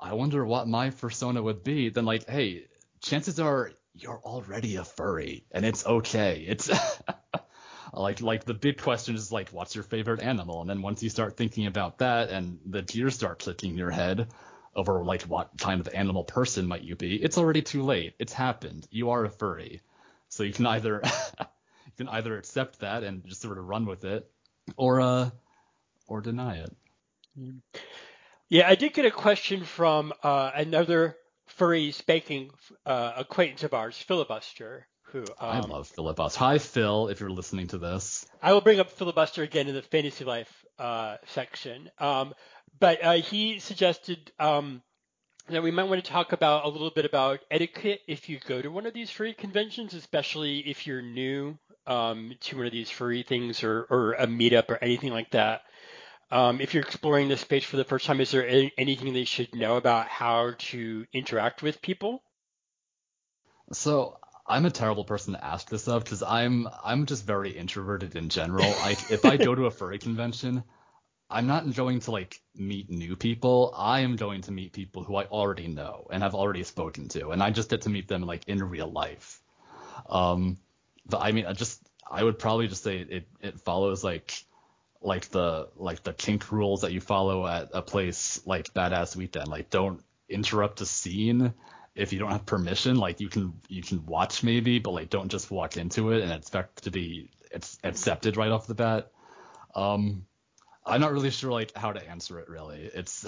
[0.03, 2.67] I wonder what my persona would be, then like, hey,
[3.01, 6.43] chances are you're already a furry, and it's okay.
[6.45, 6.69] It's
[7.93, 10.59] like like the big question is like, what's your favorite animal?
[10.59, 13.91] And then once you start thinking about that, and the gears start clicking in your
[13.91, 14.27] head
[14.75, 18.13] over like what kind of animal person might you be, it's already too late.
[18.19, 18.85] It's happened.
[18.91, 19.81] You are a furry.
[20.27, 21.01] So you can either
[21.39, 24.29] you can either accept that and just sort of run with it,
[24.75, 25.29] or uh,
[26.07, 26.75] or deny it.
[28.53, 32.51] Yeah, I did get a question from uh, another furry spanking
[32.85, 36.37] uh, acquaintance of ours, Filibuster, who um, I love Filibuster.
[36.37, 38.27] Hi Phil, if you're listening to this.
[38.43, 41.89] I will bring up Filibuster again in the fantasy life uh, section.
[41.97, 42.35] Um,
[42.79, 44.83] but uh, he suggested um,
[45.49, 48.61] that we might want to talk about a little bit about etiquette if you go
[48.61, 52.91] to one of these furry conventions, especially if you're new um, to one of these
[52.91, 55.61] furry things or, or a meetup or anything like that.
[56.33, 59.23] Um, if you're exploring this space for the first time, is there any, anything they
[59.23, 62.23] should know about how to interact with people?
[63.71, 64.17] So
[64.47, 68.29] I'm a terrible person to ask this of because I'm I'm just very introverted in
[68.29, 68.65] general.
[68.81, 70.63] Like if I go to a furry convention,
[71.29, 73.71] I'm not going to like meet new people.
[73.77, 77.29] I am going to meet people who I already know and have already spoken to,
[77.29, 79.39] and I just get to meet them like in real life.
[80.09, 80.57] Um,
[81.05, 84.33] but I mean, I just I would probably just say it it follows like
[85.03, 89.47] like the like the kink rules that you follow at a place like Badass Weekend.
[89.47, 91.53] Like don't interrupt a scene
[91.93, 92.97] if you don't have permission.
[92.97, 96.31] Like you can you can watch maybe, but like don't just walk into it and
[96.31, 99.11] expect to be it's accepted right off the bat.
[99.75, 100.25] Um,
[100.85, 102.89] I'm not really sure like how to answer it really.
[102.93, 103.25] It's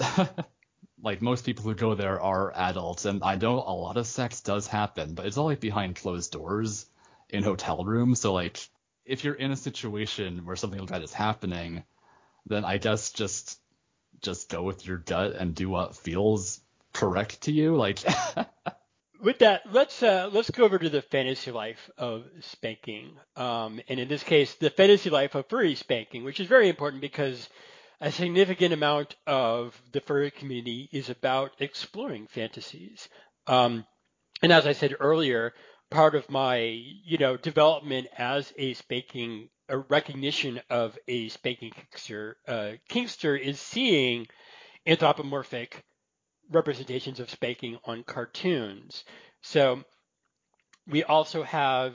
[1.02, 4.40] like most people who go there are adults, and I know a lot of sex
[4.40, 6.86] does happen, but it's all like behind closed doors.
[7.28, 8.20] in hotel rooms.
[8.20, 8.68] So like
[9.06, 11.84] if you're in a situation where something like that is happening,
[12.46, 13.58] then I guess just
[14.22, 16.60] just go with your gut and do what feels
[16.92, 17.76] correct to you.
[17.76, 18.00] Like
[19.22, 24.00] with that, let's uh, let's go over to the fantasy life of spanking, um, and
[24.00, 27.48] in this case, the fantasy life of furry spanking, which is very important because
[28.00, 33.08] a significant amount of the furry community is about exploring fantasies.
[33.46, 33.86] Um,
[34.42, 35.54] and as I said earlier,
[35.90, 42.34] part of my you know development as a spanking a recognition of a spanking kinkster
[42.46, 42.72] uh,
[43.34, 44.26] is seeing
[44.86, 45.82] anthropomorphic
[46.50, 49.04] representations of spanking on cartoons.
[49.42, 49.82] So
[50.86, 51.94] we also have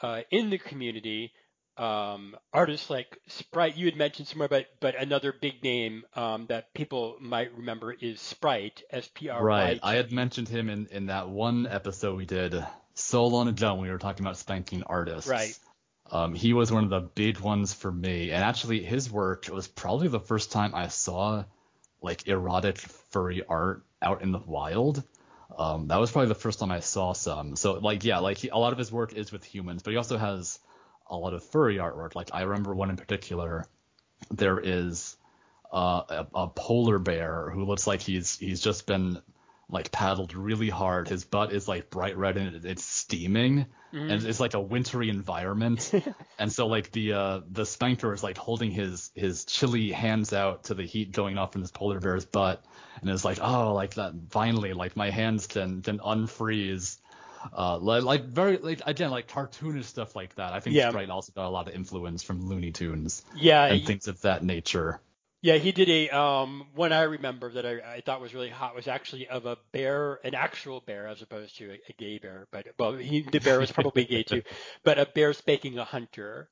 [0.00, 1.32] uh, in the community
[1.76, 3.76] um, artists like Sprite.
[3.76, 8.20] You had mentioned somewhere, but but another big name um, that people might remember is
[8.20, 8.82] Sprite.
[8.90, 9.42] S P R.
[9.42, 9.80] Right.
[9.82, 12.64] I had mentioned him in in that one episode we did
[13.00, 15.28] so long ago when we were talking about spanking artists.
[15.28, 15.58] Right.
[16.10, 19.68] Um, he was one of the big ones for me, and actually his work was
[19.68, 21.44] probably the first time I saw
[22.02, 25.02] like erotic furry art out in the wild.
[25.56, 27.56] Um, that was probably the first time I saw some.
[27.56, 29.96] So like yeah, like he, a lot of his work is with humans, but he
[29.96, 30.58] also has
[31.08, 32.14] a lot of furry artwork.
[32.14, 33.66] Like I remember one in particular.
[34.30, 35.16] There is
[35.72, 39.20] uh, a, a polar bear who looks like he's he's just been
[39.70, 41.08] like paddled really hard.
[41.08, 44.10] His butt is like bright red and it's steaming, mm-hmm.
[44.10, 45.92] and it's like a wintry environment.
[46.38, 50.64] and so like the uh the sphincter is like holding his his chilly hands out
[50.64, 52.64] to the heat going off from this polar bear's butt,
[53.00, 56.98] and it's like oh like that finally like my hands can can unfreeze.
[57.56, 60.52] Uh, like, like very like again like cartoonish stuff like that.
[60.52, 60.90] I think yeah.
[60.90, 63.24] Sprite also got a lot of influence from Looney Tunes.
[63.34, 65.00] Yeah, and things of that nature.
[65.42, 68.74] Yeah, he did a um one I remember that I, I thought was really hot
[68.74, 72.46] was actually of a bear, an actual bear as opposed to a, a gay bear.
[72.50, 74.42] But well, he the bear was probably gay too,
[74.84, 76.50] but a bear spanking a hunter.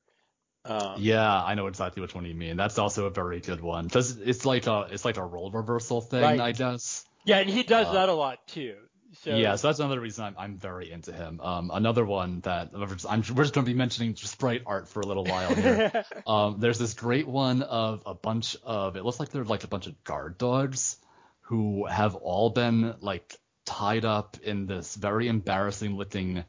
[0.65, 2.57] Um, yeah, I know exactly which one you mean.
[2.57, 6.01] That's also a very good one because it's like a it's like a role reversal
[6.01, 6.39] thing, right.
[6.39, 7.05] I guess.
[7.25, 8.75] Yeah, and he does uh, that a lot too.
[9.23, 11.41] So, yeah, so that's another reason I'm, I'm very into him.
[11.41, 15.05] Um, another one that I'm, we're just going to be mentioning sprite art for a
[15.05, 16.05] little while here.
[16.27, 19.67] um, there's this great one of a bunch of it looks like they're like a
[19.67, 20.97] bunch of guard dogs
[21.41, 26.43] who have all been like tied up in this very embarrassing looking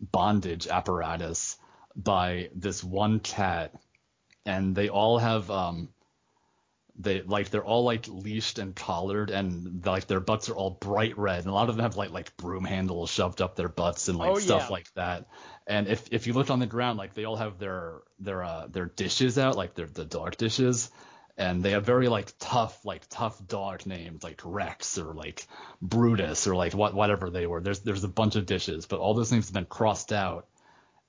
[0.00, 1.56] bondage apparatus
[1.96, 3.74] by this one cat,
[4.44, 5.88] and they all have um
[6.98, 11.16] they like they're all like leashed and collared and like their butts are all bright
[11.16, 14.08] red and a lot of them have like like broom handles shoved up their butts
[14.08, 14.72] and like oh, stuff yeah.
[14.72, 15.26] like that
[15.66, 18.66] and if if you look on the ground like they all have their their uh
[18.66, 20.90] their dishes out like their the dog dishes
[21.38, 25.46] and they have very like tough like tough dog names like Rex or like
[25.80, 29.14] Brutus or like what whatever they were there's there's a bunch of dishes but all
[29.14, 30.46] those names have been crossed out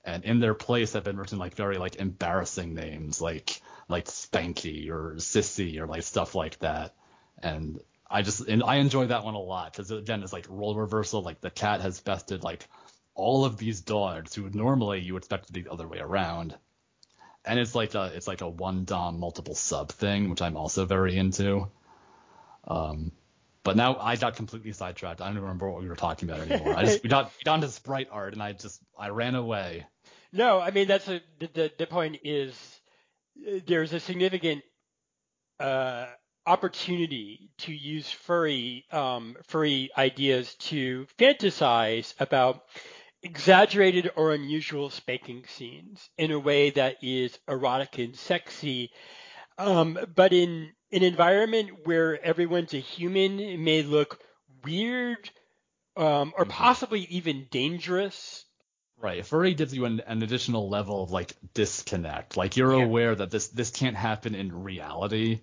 [0.04, 4.90] and in their place have been written like very like embarrassing names like like Spanky
[4.90, 6.94] or Sissy or like stuff like that.
[7.42, 10.74] And I just and I enjoy that one a lot because again it's like role
[10.76, 11.22] reversal.
[11.22, 12.68] Like the cat has bested like
[13.14, 16.56] all of these dogs who normally you would expect to be the other way around.
[17.46, 20.84] And it's like a it's like a one dom multiple sub thing, which I'm also
[20.84, 21.68] very into.
[22.66, 23.12] Um,
[23.62, 25.20] but now I got completely sidetracked.
[25.20, 26.76] I don't even remember what we were talking about anymore.
[26.76, 29.86] I just we got we got into sprite art and I just I ran away.
[30.34, 32.54] No, I mean that's a the the, the point is
[33.66, 34.64] there's a significant
[35.60, 36.06] uh,
[36.44, 42.62] opportunity to use furry um, furry ideas to fantasize about
[43.22, 48.90] exaggerated or unusual spanking scenes in a way that is erotic and sexy,
[49.56, 54.20] um, but in an environment where everyone's a human may look
[54.64, 55.30] weird
[55.96, 56.50] um, or mm-hmm.
[56.50, 58.44] possibly even dangerous
[59.04, 59.26] Right.
[59.26, 62.38] Furry gives you an, an additional level of like disconnect.
[62.38, 62.84] Like you're yeah.
[62.84, 65.40] aware that this this can't happen in reality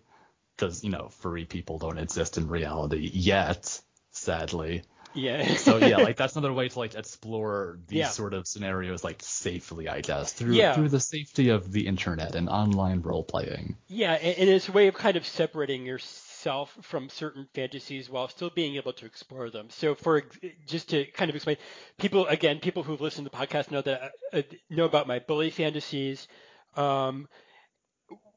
[0.55, 4.81] because you know furry people don't exist in reality yet, sadly.
[5.13, 5.57] Yeah.
[5.57, 8.09] so yeah, like that's another way to like explore these yeah.
[8.09, 10.73] sort of scenarios like safely, I guess, through yeah.
[10.73, 13.77] through the safety of the internet and online role playing.
[13.87, 15.99] Yeah, and, and it's a way of kind of separating your
[16.41, 19.69] itself from certain fantasies while still being able to explore them.
[19.69, 20.23] So, for
[20.65, 21.57] just to kind of explain,
[21.99, 25.51] people again, people who've listened to the podcast know that uh, know about my bully
[25.51, 26.27] fantasies,
[26.75, 27.27] um,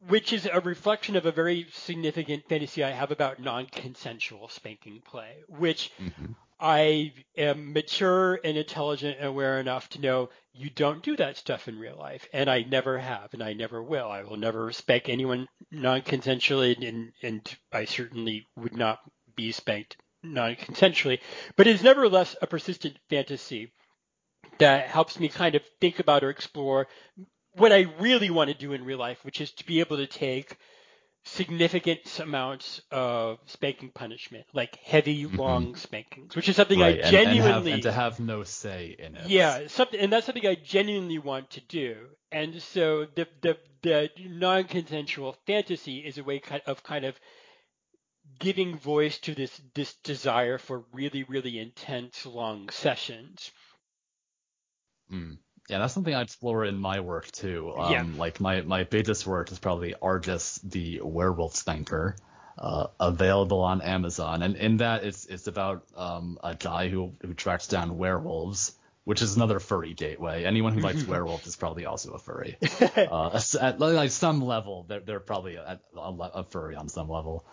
[0.07, 5.37] which is a reflection of a very significant fantasy I have about non-consensual spanking play,
[5.49, 6.33] which mm-hmm.
[6.61, 11.69] I am mature and intelligent and aware enough to know you don't do that stuff
[11.69, 12.29] in real life.
[12.33, 14.09] And I never have, and I never will.
[14.09, 19.01] I will never spank anyone non consensually, and, and I certainly would not
[19.35, 21.21] be spanked non consensually.
[21.57, 23.73] But it is nevertheless a persistent fantasy
[24.59, 26.87] that helps me kind of think about or explore
[27.57, 30.07] what I really want to do in real life, which is to be able to
[30.07, 30.57] take
[31.25, 35.37] significant amounts of spanking punishment, like heavy, mm-hmm.
[35.37, 37.05] long spankings, which is something right.
[37.05, 39.29] I genuinely and, and, have, and, to have no say in it.
[39.29, 41.97] Yeah, something, and that's something I genuinely want to do.
[42.31, 47.19] And so the the the non-consensual fantasy is a way of kind of
[48.39, 53.51] giving voice to this this desire for really really intense long sessions.
[55.13, 55.39] Mm.
[55.69, 57.73] Yeah, that's something I explore in my work too.
[57.77, 58.05] Um, yeah.
[58.17, 62.17] Like my, my biggest work is probably Argus the Werewolf Spanker,
[62.59, 64.43] uh, available on Amazon.
[64.43, 68.73] And in that, it's it's about um, a guy who who tracks down werewolves,
[69.05, 70.45] which is another furry gateway.
[70.45, 72.57] Anyone who likes werewolves is probably also a furry.
[72.97, 77.45] uh, at like some level, they're they're probably a, a, a furry on some level.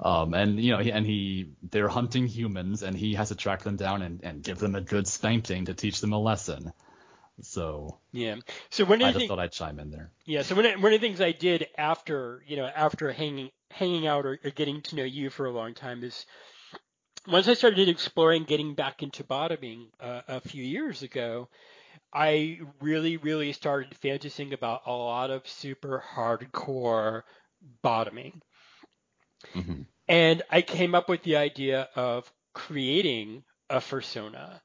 [0.00, 3.62] Um, and you know, he, and he they're hunting humans, and he has to track
[3.62, 6.72] them down and, and give them a good spanking to teach them a lesson.
[7.42, 8.36] So yeah.
[8.70, 10.10] So one of I just thought I'd chime in there.
[10.24, 10.42] Yeah.
[10.42, 14.06] So one of, one of the things I did after you know after hanging hanging
[14.06, 16.26] out or, or getting to know you for a long time is
[17.26, 21.48] once I started exploring getting back into bottoming uh, a few years ago,
[22.12, 27.22] I really really started fantasizing about a lot of super hardcore
[27.82, 28.42] bottoming.
[29.54, 29.82] Mm-hmm.
[30.08, 34.60] And I came up with the idea of creating a fursona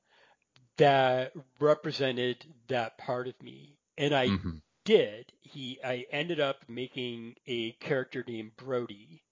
[0.78, 3.78] that represented that part of me.
[3.98, 4.58] And I mm-hmm.
[4.84, 5.32] did.
[5.42, 9.24] He I ended up making a character named Brody,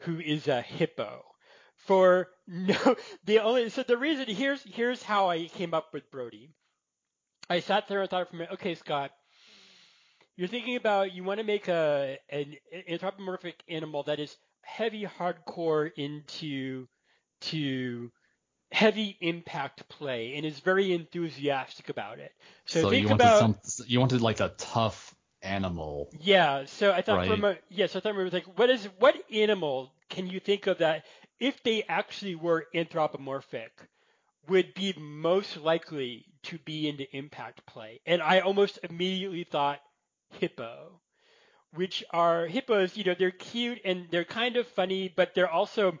[0.00, 1.24] who is a hippo.
[1.76, 6.50] For no the only so the reason here's here's how I came up with Brody.
[7.48, 9.10] I sat there and thought for a minute, okay, Scott,
[10.36, 12.56] you're thinking about you want to make a an
[12.88, 16.86] anthropomorphic animal that is heavy hardcore into
[17.40, 18.10] to
[18.72, 22.32] heavy impact play and is very enthusiastic about it.
[22.66, 26.10] So, so think you about wanted some, you wanted like a tough animal.
[26.20, 26.64] Yeah.
[26.66, 27.28] So I thought right?
[27.28, 30.40] from a yeah, so I thought we were like, what is what animal can you
[30.40, 31.04] think of that
[31.38, 33.72] if they actually were anthropomorphic
[34.48, 38.00] would be most likely to be into impact play?
[38.06, 39.80] And I almost immediately thought
[40.38, 41.00] hippo.
[41.72, 46.00] Which are hippos, you know, they're cute and they're kind of funny, but they're also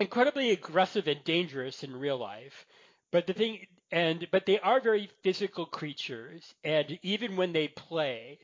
[0.00, 2.66] incredibly aggressive and dangerous in real life.
[3.12, 8.38] But the thing, and but they are very physical creatures, and even when they play,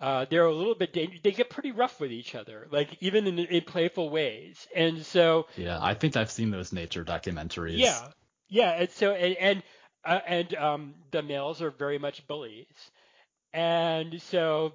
[0.00, 1.20] uh, they're a little bit dangerous.
[1.22, 4.66] They get pretty rough with each other, like even in, in playful ways.
[4.74, 7.78] And so yeah, I think I've seen those nature documentaries.
[7.78, 8.08] Yeah,
[8.48, 9.62] yeah, and so and and,
[10.04, 12.90] uh, and um, the males are very much bullies,
[13.52, 14.72] and so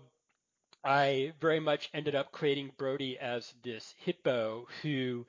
[0.84, 5.25] I very much ended up creating Brody as this hippo who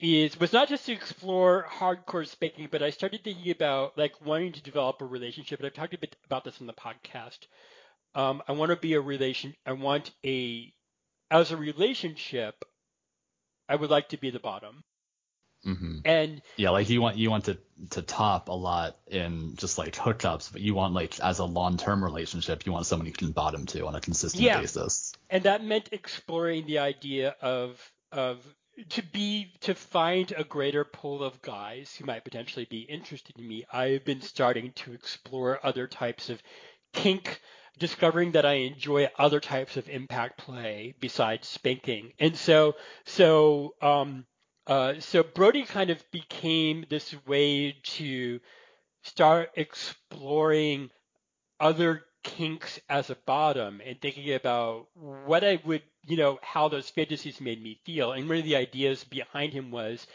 [0.00, 4.52] is was not just to explore hardcore spanking, but I started thinking about like wanting
[4.52, 5.58] to develop a relationship.
[5.58, 7.38] And I've talked a bit about this in the podcast.
[8.14, 9.54] Um, I want to be a relation.
[9.66, 10.72] I want a
[11.30, 12.64] as a relationship.
[13.68, 14.82] I would like to be the bottom.
[15.66, 15.98] Mm-hmm.
[16.04, 17.58] And yeah, like you want you want to
[17.90, 21.76] to top a lot in just like hookups, but you want like as a long
[21.76, 24.60] term relationship, you want someone you can bottom to on a consistent yeah.
[24.60, 25.12] basis.
[25.28, 27.76] And that meant exploring the idea of
[28.12, 28.38] of
[28.90, 33.46] to be to find a greater pool of guys who might potentially be interested in
[33.46, 36.42] me, I've been starting to explore other types of
[36.92, 37.40] kink,
[37.78, 42.12] discovering that I enjoy other types of impact play besides spanking.
[42.18, 42.74] And so
[43.04, 44.26] so um
[44.66, 48.40] uh so Brody kind of became this way to
[49.02, 50.90] start exploring
[51.60, 56.90] other kinks as a bottom and thinking about what I would, you know, how those
[56.90, 58.12] fantasies made me feel.
[58.12, 60.06] And one of the ideas behind him was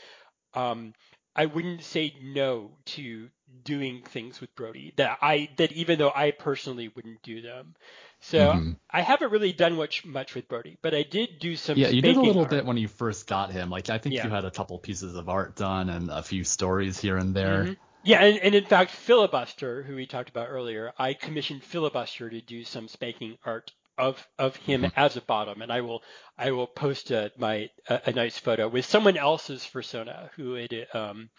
[0.54, 0.94] um,
[1.36, 3.30] I wouldn't say no to
[3.64, 7.76] doing things with Brody that I that even though I personally wouldn't do them.
[8.20, 8.72] So mm-hmm.
[8.90, 11.78] I haven't really done much much with Brody, but I did do some.
[11.78, 12.52] Yeah, you did a little art.
[12.52, 13.70] bit when you first got him.
[13.70, 14.26] Like I think yeah.
[14.26, 17.64] you had a couple pieces of art done and a few stories here and there.
[17.64, 17.74] Mm-hmm.
[18.04, 22.42] Yeah, and, and, in fact, Filibuster, who we talked about earlier, I commissioned Filibuster to
[22.42, 25.00] do some spanking art of of him mm-hmm.
[25.00, 26.02] as a bottom, and I will
[26.38, 30.74] I will post a, my a, a, nice photo with someone else's persona who it
[30.96, 31.30] um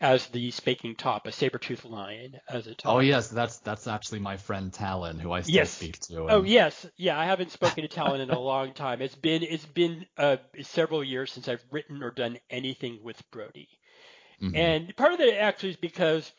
[0.00, 2.94] as the spanking top, a saber tooth lion as a top.
[2.94, 5.70] Oh yes, that's that's actually my friend Talon, who I still yes.
[5.70, 6.22] speak to.
[6.22, 6.30] And...
[6.30, 9.02] Oh yes, yeah, I haven't spoken to Talon in a long time.
[9.02, 13.68] It's been it's been uh, several years since I've written or done anything with Brody.
[14.42, 14.56] Mm-hmm.
[14.56, 16.32] And part of that actually is because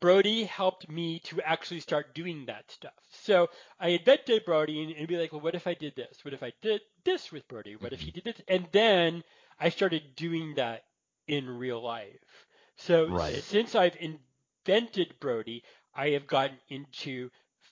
[0.00, 2.92] Brody helped me to actually start doing that stuff.
[3.10, 6.18] So I invented Brody and, and be like, well, what if I did this?
[6.24, 7.76] What if I did this with Brody?
[7.76, 7.94] What mm-hmm.
[7.94, 8.40] if he did this?
[8.48, 9.22] And then
[9.60, 10.84] I started doing that
[11.28, 12.46] in real life.
[12.76, 13.42] So right.
[13.42, 15.62] since I've invented Brody,
[15.94, 17.30] I have gotten into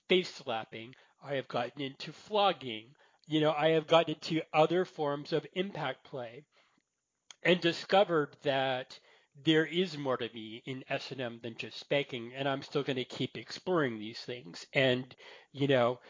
[0.09, 0.95] face slapping.
[1.23, 2.95] I have gotten into flogging.
[3.27, 6.45] You know, I have gotten into other forms of impact play
[7.45, 8.99] and discovered that
[9.45, 13.05] there is more to me in S&M than just spanking, and I'm still going to
[13.05, 14.67] keep exploring these things.
[14.73, 15.15] And
[15.53, 16.01] you know,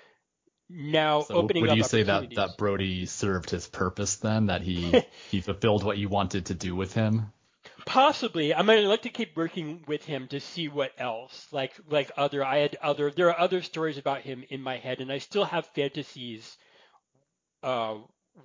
[0.69, 4.47] now So opening would up you say that that Brody served his purpose then?
[4.47, 7.33] That he he fulfilled what you wanted to do with him?
[7.87, 11.73] Possibly, I mean, I'd like to keep working with him to see what else, like
[11.89, 12.45] like other.
[12.45, 13.11] I had other.
[13.11, 16.57] There are other stories about him in my head, and I still have fantasies,
[17.63, 17.97] uh,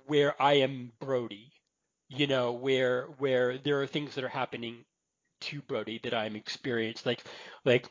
[0.06, 1.52] where I am Brody.
[2.10, 4.84] You know, where where there are things that are happening
[5.42, 7.22] to Brody that I'm experienced, like
[7.64, 7.88] like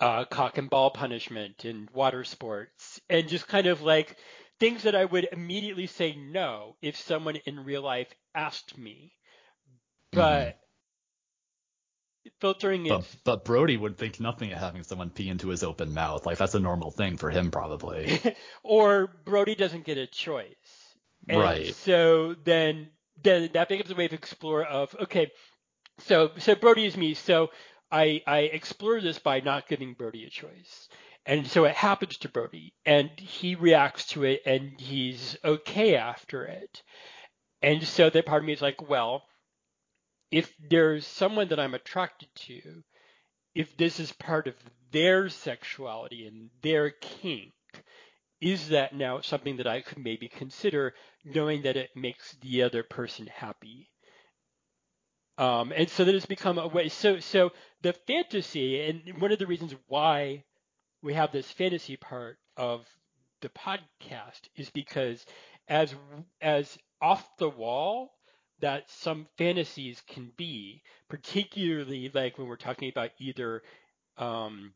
[0.00, 4.16] uh, cock and ball punishment and water sports, and just kind of like
[4.60, 9.12] things that I would immediately say no if someone in real life asked me.
[10.12, 10.58] But
[12.40, 15.92] filtering it, But but Brody would think nothing of having someone pee into his open
[15.92, 16.26] mouth.
[16.26, 18.20] Like that's a normal thing for him probably.
[18.62, 20.54] or Brody doesn't get a choice.
[21.28, 21.74] And Right.
[21.74, 22.88] So then,
[23.22, 25.30] then that becomes a way of explore of okay.
[26.00, 27.14] So so Brody is me.
[27.14, 27.50] So
[27.90, 30.88] I I explore this by not giving Brody a choice.
[31.26, 36.44] And so it happens to Brody, and he reacts to it, and he's okay after
[36.44, 36.82] it.
[37.60, 39.24] And so that part of me is like, well,
[40.30, 42.82] if there's someone that I'm attracted to,
[43.54, 44.54] if this is part of
[44.90, 47.52] their sexuality and their kink,
[48.40, 52.82] is that now something that I could maybe consider, knowing that it makes the other
[52.82, 53.90] person happy?
[55.38, 56.88] Um, and so that has become a way.
[56.88, 60.44] So, so the fantasy, and one of the reasons why
[61.02, 62.86] we have this fantasy part of
[63.40, 65.24] the podcast is because
[65.68, 65.94] as
[66.40, 68.14] as off the wall
[68.60, 73.62] that some fantasies can be, particularly like when we're talking about either
[74.16, 74.72] um,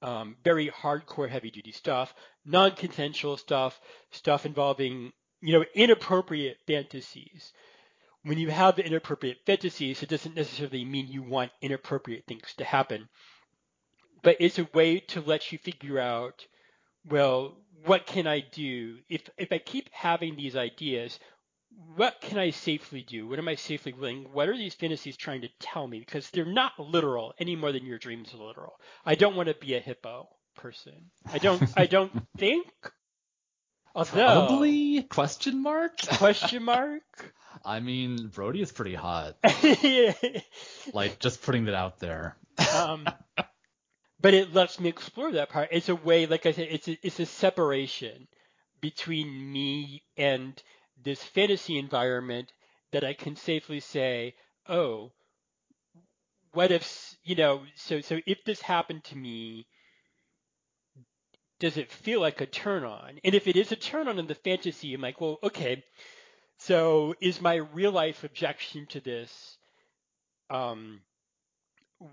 [0.00, 2.14] um, very hardcore heavy duty stuff,
[2.44, 3.80] non-consensual stuff,
[4.10, 7.52] stuff involving you know inappropriate fantasies.
[8.24, 13.08] When you have inappropriate fantasies, it doesn't necessarily mean you want inappropriate things to happen,
[14.22, 16.46] but it's a way to let you figure out,
[17.04, 21.18] well, what can I do if if I keep having these ideas?
[21.96, 23.26] What can I safely do?
[23.26, 24.32] What am I safely willing?
[24.32, 25.98] What are these fantasies trying to tell me?
[25.98, 28.74] Because they're not literal any more than your dreams are literal.
[29.06, 31.10] I don't want to be a hippo person.
[31.30, 31.62] I don't.
[31.76, 32.66] I don't think.
[33.94, 35.98] Although, Probably question mark?
[36.16, 37.02] question mark.
[37.64, 39.36] I mean, Brody is pretty hot.
[40.94, 42.36] Like just putting that out there.
[42.74, 43.06] um,
[44.20, 45.68] but it lets me explore that part.
[45.72, 48.26] It's a way, like I said, it's a, it's a separation
[48.80, 50.60] between me and
[51.02, 52.52] this fantasy environment
[52.92, 54.34] that I can safely say,
[54.68, 55.12] oh,
[56.52, 57.62] what if you know?
[57.76, 59.66] So so if this happened to me,
[61.62, 63.20] does it feel like a turn on?
[63.24, 65.84] And if it is a turn on in the fantasy, I'm like, well, okay.
[66.58, 69.58] So is my real life objection to this?
[70.50, 71.02] Um,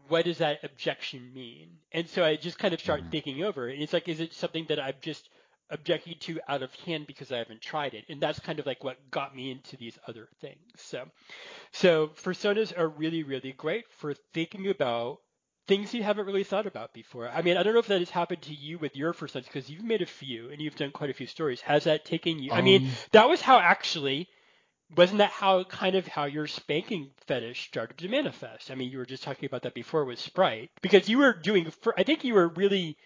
[0.08, 1.80] what does that objection mean?
[1.91, 3.12] And so I just kind of start Mhm.
[3.12, 3.74] thinking over it.
[3.74, 5.30] And it's like, is it something that I'm just
[5.72, 8.06] objecting to out of hand because I haven't tried it?
[8.10, 10.62] And that's kind of like what got me into these other things.
[10.78, 11.10] So,
[11.74, 15.20] so personas are really, really great for thinking about
[15.70, 17.30] things you haven't really thought about before.
[17.30, 19.70] I mean, I don't know if that has happened to you with your fursonas because
[19.70, 21.61] you've made a few and you've done quite a few stories.
[21.61, 22.51] Has that taken you?
[22.51, 24.28] I mean, Um, that was how actually
[24.97, 28.72] wasn't that how kind of how your spanking fetish started to manifest?
[28.72, 31.72] I mean, you were just talking about that before with Sprite because you were doing.
[31.95, 32.97] I think you were really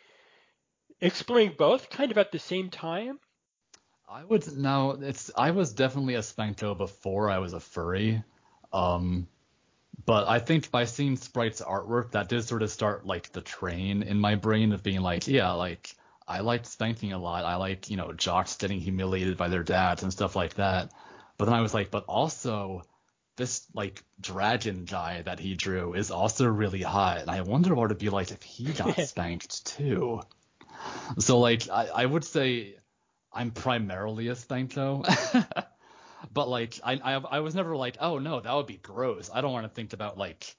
[1.01, 3.20] exploring both kind of at the same time.
[4.09, 8.24] I would no, it's I was definitely a Spanko before I was a furry.
[8.72, 9.28] Um
[10.06, 14.04] but I think by seeing Sprite's artwork that did sort of start like the train
[14.04, 15.96] in my brain of being like, yeah, like
[16.28, 17.46] I liked spanking a lot.
[17.46, 20.91] I like, you know, jocks getting humiliated by their dads and stuff like that.
[21.38, 22.84] But then I was like, but also
[23.36, 27.86] this like dragon guy that he drew is also really hot, and I wonder what
[27.86, 30.22] it'd be like if he got spanked too.
[31.20, 32.76] So like I, I would say
[33.32, 35.04] I'm primarily a spanko.
[36.32, 39.30] but like I, I I was never like, oh no, that would be gross.
[39.34, 40.55] I don't want to think about like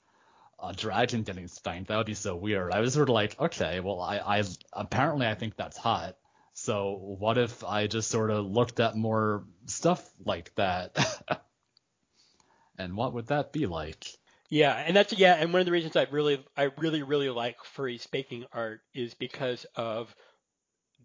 [0.63, 1.89] a dragon getting spanked.
[1.89, 2.73] That would be so weird.
[2.73, 4.43] I was sort of like, okay, well I, I
[4.73, 6.17] apparently I think that's hot.
[6.55, 10.97] So what if I just sort of looked at more stuff like that?
[12.79, 14.07] and what would that be like?
[14.51, 17.57] Yeah, and that's yeah, and one of the reasons I really I really really like
[17.65, 20.15] furry spanking art is because of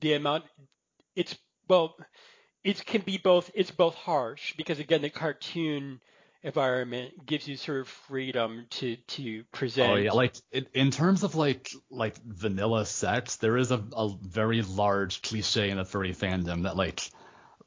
[0.02, 0.46] the amount
[1.16, 1.36] it's
[1.68, 1.96] well
[2.64, 6.00] it can be both it's both harsh because again the cartoon
[6.44, 9.92] environment gives you sort of freedom to to present.
[9.92, 14.10] Oh yeah, like in, in terms of like like vanilla sex, there is a, a
[14.22, 17.10] very large cliche in the furry fandom that like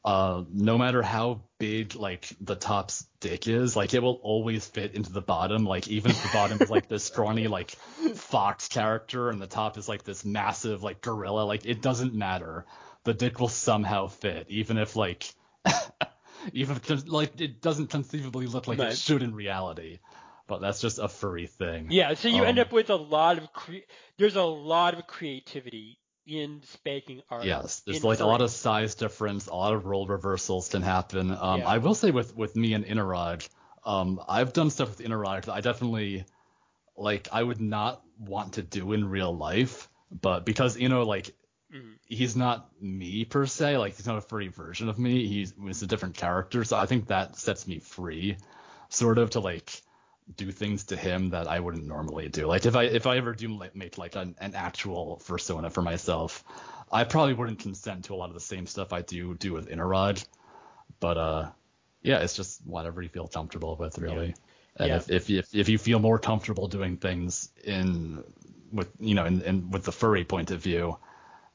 [0.05, 4.95] uh no matter how big like the top's dick is, like it will always fit
[4.95, 5.65] into the bottom.
[5.65, 7.73] Like even if the bottom is like this scrawny like
[8.15, 12.65] fox character and the top is like this massive like gorilla, like it doesn't matter.
[13.05, 15.33] The dick will somehow fit, even if like
[16.53, 18.93] even if like it doesn't conceivably look like Right.
[18.93, 19.99] it should in reality.
[20.47, 21.89] But that's just a furry thing.
[21.91, 23.87] Yeah, so you end Um, up with a lot of cre-
[24.19, 27.47] there's a lot of creativity in spanking art.
[27.47, 31.31] Yes, there's like a lot of size difference, a lot of role reversals can happen.
[31.31, 31.69] Um, Yeah.
[31.69, 33.49] I will say with with me and Inarog,
[33.85, 36.25] um, I've done stuff with Inarog that I definitely
[36.97, 37.29] like.
[37.33, 41.35] I would not want to do in real life, but because you know, like
[41.73, 41.99] Mhm.
[42.07, 45.27] he's not me per se, like he's not a furry version of me.
[45.27, 48.37] He's he's a different character, so I think that sets me free,
[48.89, 49.83] sort of to like
[50.37, 52.47] do things to him that I wouldn't normally do.
[52.47, 55.83] Like if I if I ever do like, make like an, an actual persona for
[55.83, 56.45] myself,
[56.91, 59.69] I probably wouldn't consent to a lot of the same stuff I do do with
[59.69, 60.25] Interrod.
[61.01, 61.51] But uh,
[62.03, 64.35] yeah, it's just whatever you feel comfortable with, really.
[64.77, 64.97] And Yeah.
[64.97, 68.25] if, if if if you feel more comfortable doing things in
[68.73, 70.97] with you know in, in with the furry point of view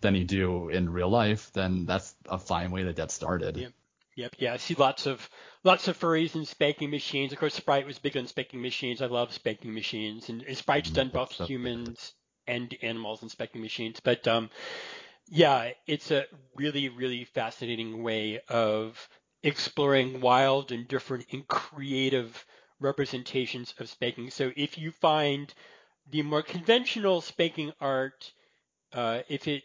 [0.01, 3.57] than you do in real life, then that's a fine way to get started.
[3.57, 3.73] Yep.
[4.15, 4.35] Yep.
[4.39, 4.53] Yeah.
[4.53, 5.29] I see lots of
[5.63, 7.33] lots of furries and spanking machines.
[7.33, 9.01] Of course, Sprite was big on spanking machines.
[9.01, 12.13] I love spanking machines, and, and Sprite's Mhm, done both that's humans
[12.47, 13.99] and animals in spanking machines.
[13.99, 14.49] But um,
[15.27, 16.25] yeah, it's a
[16.55, 19.09] really really fascinating way of
[19.43, 22.45] exploring wild and different and creative
[22.79, 24.29] representations of spanking.
[24.31, 25.53] So if you find
[26.09, 28.33] the more conventional spanking art,
[28.93, 29.63] uh, if it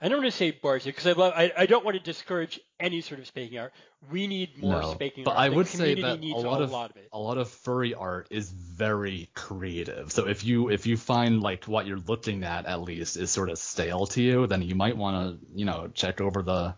[0.00, 2.60] I don't want to say bars because I love I, I don't want to discourage
[2.80, 3.72] any sort of spanking art.
[4.10, 5.38] We need more no, spanking but art.
[5.38, 7.94] I The would say that a lot a of lot of a lot of furry
[7.94, 10.12] art is very creative.
[10.12, 13.50] So if you if you find like what you're looking at at least is sort
[13.50, 16.74] of stale to you, then you might want to you know check over the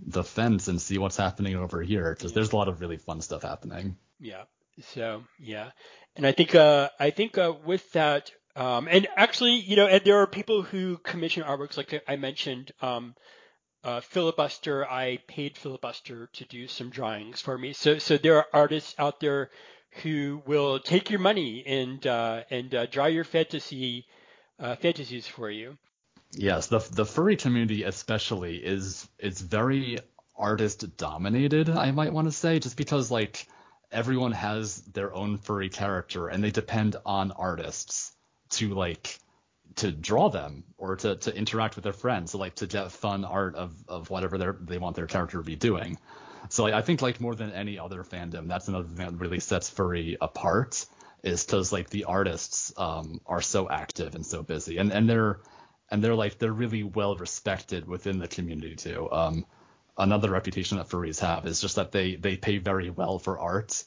[0.00, 2.34] the fence and see what's happening over here because Yeah.
[2.34, 3.96] there's a lot of really fun stuff happening.
[4.18, 4.44] Yeah.
[4.80, 5.72] So yeah,
[6.16, 8.30] and I think uh, I think uh, with that,
[8.60, 12.72] um, and actually, you know, and there are people who commission artworks, like I mentioned,
[12.82, 13.14] um,
[13.82, 14.86] uh, Filibuster.
[14.86, 17.72] I paid Filibuster to do some drawings for me.
[17.72, 19.50] So so there are artists out there
[20.02, 24.04] who will take your money and uh, and uh, draw your fantasy
[24.58, 25.78] uh, fantasies for you.
[26.32, 30.00] Yes, the the furry community especially is is very
[30.36, 33.46] artist dominated, I might want to say, just because like
[33.90, 38.12] everyone has their own furry character and they depend on artists
[38.50, 39.18] to like
[39.76, 43.54] to draw them or to, to interact with their friends, like to get fun art
[43.54, 45.98] of, of whatever they they want their character to be doing.
[46.48, 49.40] So like, I think like more than any other fandom, that's another thing that really
[49.40, 50.86] sets furry apart
[51.22, 55.40] is because like the artists um, are so active and so busy, and and they're
[55.90, 59.10] and they're like they're really well respected within the community too.
[59.12, 59.46] Um,
[59.98, 63.84] another reputation that furries have is just that they they pay very well for art,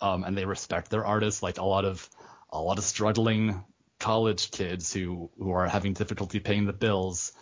[0.00, 1.42] um, and they respect their artists.
[1.42, 2.08] Like a lot of
[2.50, 3.64] a lot of struggling
[3.98, 7.32] college kids who who are having difficulty paying the bills,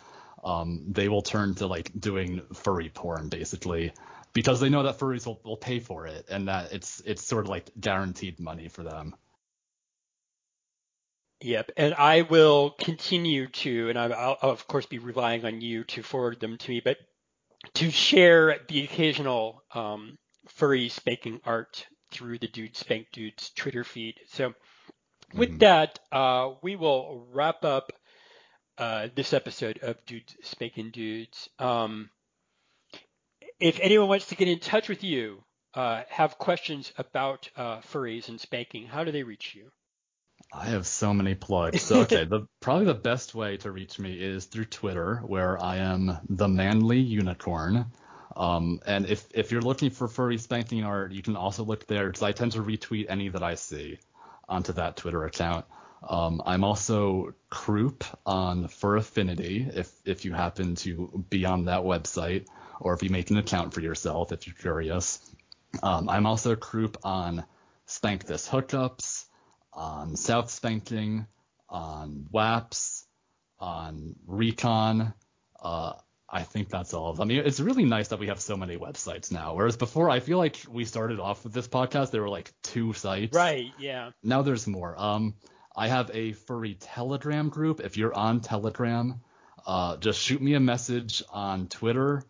[0.43, 3.93] um, they will turn to like doing furry porn basically
[4.33, 7.45] because they know that furries will, will pay for it and that it's it's sort
[7.45, 9.15] of like guaranteed money for them.
[11.41, 15.83] Yep, and I will continue to, and I'll, I'll of course be relying on you
[15.85, 16.97] to forward them to me, but
[17.75, 24.15] to share the occasional um, furry spanking art through the Dude Spank Dudes Twitter feed.
[24.27, 24.53] So
[25.33, 25.59] with Mhm.
[25.59, 27.91] that, uh, we will wrap up
[28.77, 31.49] uh, this episode of Dudes Spanking Dudes.
[31.57, 32.11] Um,
[33.59, 38.29] if anyone wants to get in touch with you, uh, have questions about uh, furries
[38.29, 39.71] and spanking, how do they reach you?
[40.53, 41.81] I have so many plugs.
[41.81, 45.77] So, okay, the probably the best way to reach me is through Twitter, where I
[45.77, 47.87] am the Manly Unicorn.
[48.35, 52.05] Um, and if if you're looking for furry spanking art, you can also look there
[52.05, 53.97] because I tend to retweet any that I see
[54.47, 55.65] onto that Twitter account.
[56.07, 61.81] Um, I'm also Croup on Fur Affinity if if you happen to be on that
[61.81, 62.45] website
[62.79, 65.19] or if you make an account for yourself if you're curious.
[65.81, 67.43] Um, I'm also Croup on
[67.85, 69.25] Spank This Hookups,
[69.73, 71.25] on South Spanking,
[71.69, 73.05] on WAPS,
[73.59, 75.13] on Recon.
[75.61, 75.93] Uh,
[76.29, 77.27] I think that's all of them.
[77.29, 79.55] I mean, it's really nice that we have so many websites now.
[79.55, 82.91] Whereas before, I feel like we started off with this podcast, there were like two
[82.93, 83.35] sites.
[83.35, 84.11] Right, yeah.
[84.23, 84.93] Now there's more.
[84.97, 85.35] Um,
[85.75, 87.79] I have a furry Telegram group.
[87.79, 89.21] If you're on Telegram,
[89.65, 92.23] uh, just shoot me a message on Twitter.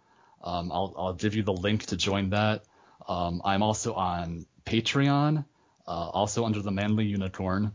[0.43, 2.65] Um, I'll I'll give you the link to join that.
[3.07, 5.45] Um, I'm also on Patreon,
[5.87, 7.71] uh, also under the Manly Unicorn.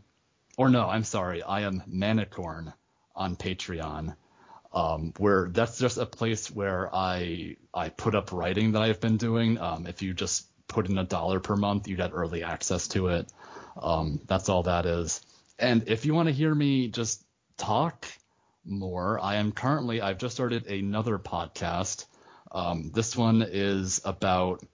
[0.59, 2.73] Or no, I'm sorry, I am Manicorn
[3.17, 4.15] on Patreon.
[4.75, 9.19] Um, where that's just a place where I I put up writing that I've been
[9.19, 9.59] doing.
[9.59, 13.09] Um, if you just put in a dollar per month, you get early access to
[13.09, 13.31] it.
[13.81, 15.21] Um, that's all that is.
[15.59, 17.23] And if you want to hear me just
[17.59, 18.07] talk
[18.65, 22.07] more, I am currently I've just started another podcast.
[22.51, 24.65] Um, this one is about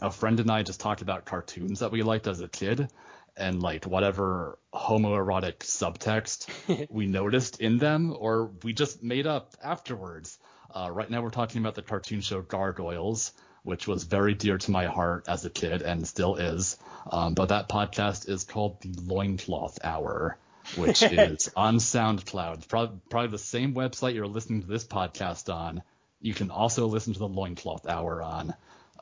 [0.00, 2.88] a friend and I just talked about cartoons that we liked as a kid
[3.36, 6.46] and like whatever homoerotic subtext
[6.90, 10.38] we noticed in them or we just made up afterwards.
[10.74, 14.70] Uh, right now we're talking about the cartoon show Gargoyles, which was very dear to
[14.70, 16.76] my heart as a kid and still is.
[17.10, 20.38] Um, but that podcast is called the Loincloth Hour,
[20.76, 22.68] which is on SoundCloud.
[22.68, 25.82] Probably, probably the same website you're listening to this podcast on.
[26.20, 28.54] You can also listen to the Loincloth Hour on.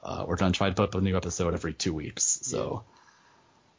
[0.03, 2.41] Uh, we're going to try to put up a new episode every two weeks.
[2.43, 2.85] So.
[2.87, 2.97] Yeah.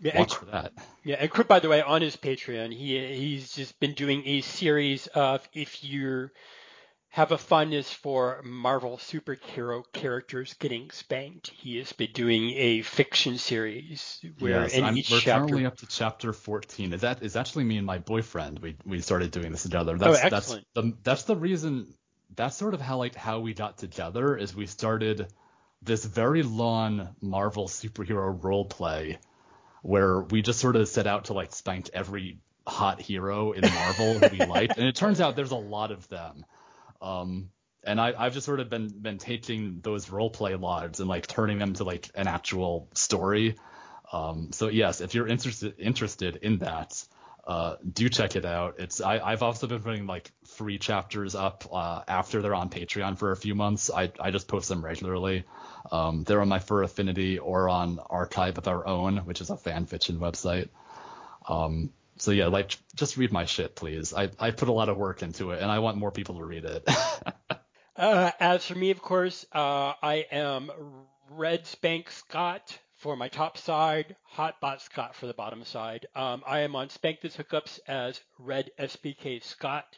[0.02, 0.74] Yeah, Watch for that.
[1.04, 4.42] Yeah, and Quick, by the way, on his Patreon, he he's just been doing a
[4.42, 6.32] series of if you
[7.10, 13.38] have a fondness for Marvel superhero characters getting spanked, he has been doing a fiction
[13.38, 15.48] series where yes, in I'm, each we're chapter.
[15.48, 16.94] currently up to chapter 14.
[16.94, 18.60] Is that is actually me and my boyfriend?
[18.60, 19.94] We we started doing this together.
[19.94, 20.68] Oh, that's, oh, excellent.
[20.74, 21.94] That's the that's the reason.
[22.36, 25.28] That's sort of how like how we got together is we started
[25.84, 29.20] this very long Marvel superhero role play
[29.82, 34.20] where we just sort of set out to like spank every hot hero in Marvel
[34.20, 36.46] who we liked, and it turns out there's a lot of them.
[37.02, 37.50] Um,
[37.84, 41.28] and I, I've just sort of been been taking those role play logs and like
[41.28, 43.56] turning them to like an actual story.
[44.14, 47.04] Um, so yes, if you're interested interested in that,
[47.46, 48.76] uh, do check it out.
[48.80, 53.18] It's I, I've also been putting like free chapters up uh, after they're on Patreon
[53.18, 53.90] for a few months.
[53.90, 55.46] I, I just post them regularly.
[55.92, 59.58] Um, they're on my Fur Affinity or on Archive of Our Own, which is a
[59.58, 60.70] fan fiction website.
[61.48, 64.14] Um, so yeah, like just read my shit, please.
[64.14, 66.44] I I put a lot of work into it, and I want more people to
[66.44, 66.88] read it.
[67.96, 70.72] uh, as for me, of course, uh, I am
[71.32, 76.06] Red Spank Scott for my top side, Hotbot Scott for the bottom side.
[76.16, 79.98] Um, I am on Spank This Hookups as Red SBK Scott.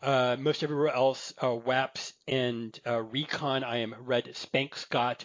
[0.00, 5.24] Uh, most everywhere else, uh, WAPS and uh, Recon, I am Red Spank Scott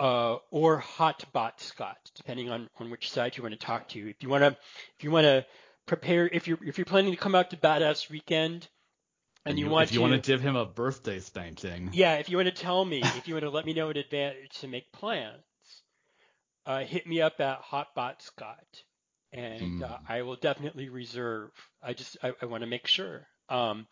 [0.00, 4.10] uh, or Hotbot Scott, depending on, on which side you want to talk to.
[4.10, 4.56] If you want to,
[4.96, 5.46] if you want to
[5.86, 8.66] prepare, if you're if you're planning to come out to Badass Weekend,
[9.44, 11.90] and, and you, you, want if you to, want to give him a birthday spanking,
[11.92, 13.96] yeah, if you want to tell me, if you want to let me know in
[13.96, 15.42] advance to make plans,
[16.68, 18.82] uh, hit me up at Hotbot Scott,
[19.32, 19.90] and mm.
[19.90, 21.50] uh, I will definitely reserve.
[21.82, 23.26] I just I, I want to make sure.
[23.48, 23.86] Um,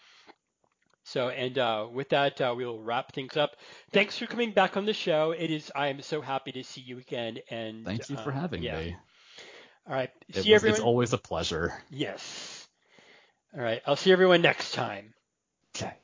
[1.04, 3.52] so, and uh, with that, uh, we'll wrap things up.
[3.92, 5.30] Thanks for coming back on the show.
[5.30, 7.38] It is I am so happy to see you again.
[7.50, 8.78] And thank you for uh, having yeah.
[8.78, 8.96] me.
[9.88, 10.76] All right, it see was, everyone.
[10.76, 11.72] It's always a pleasure.
[11.90, 12.68] Yes.
[13.56, 15.14] All right, I'll see everyone next time.
[15.74, 15.94] Okay.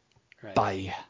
[0.43, 0.55] Right.
[0.55, 0.95] Bye.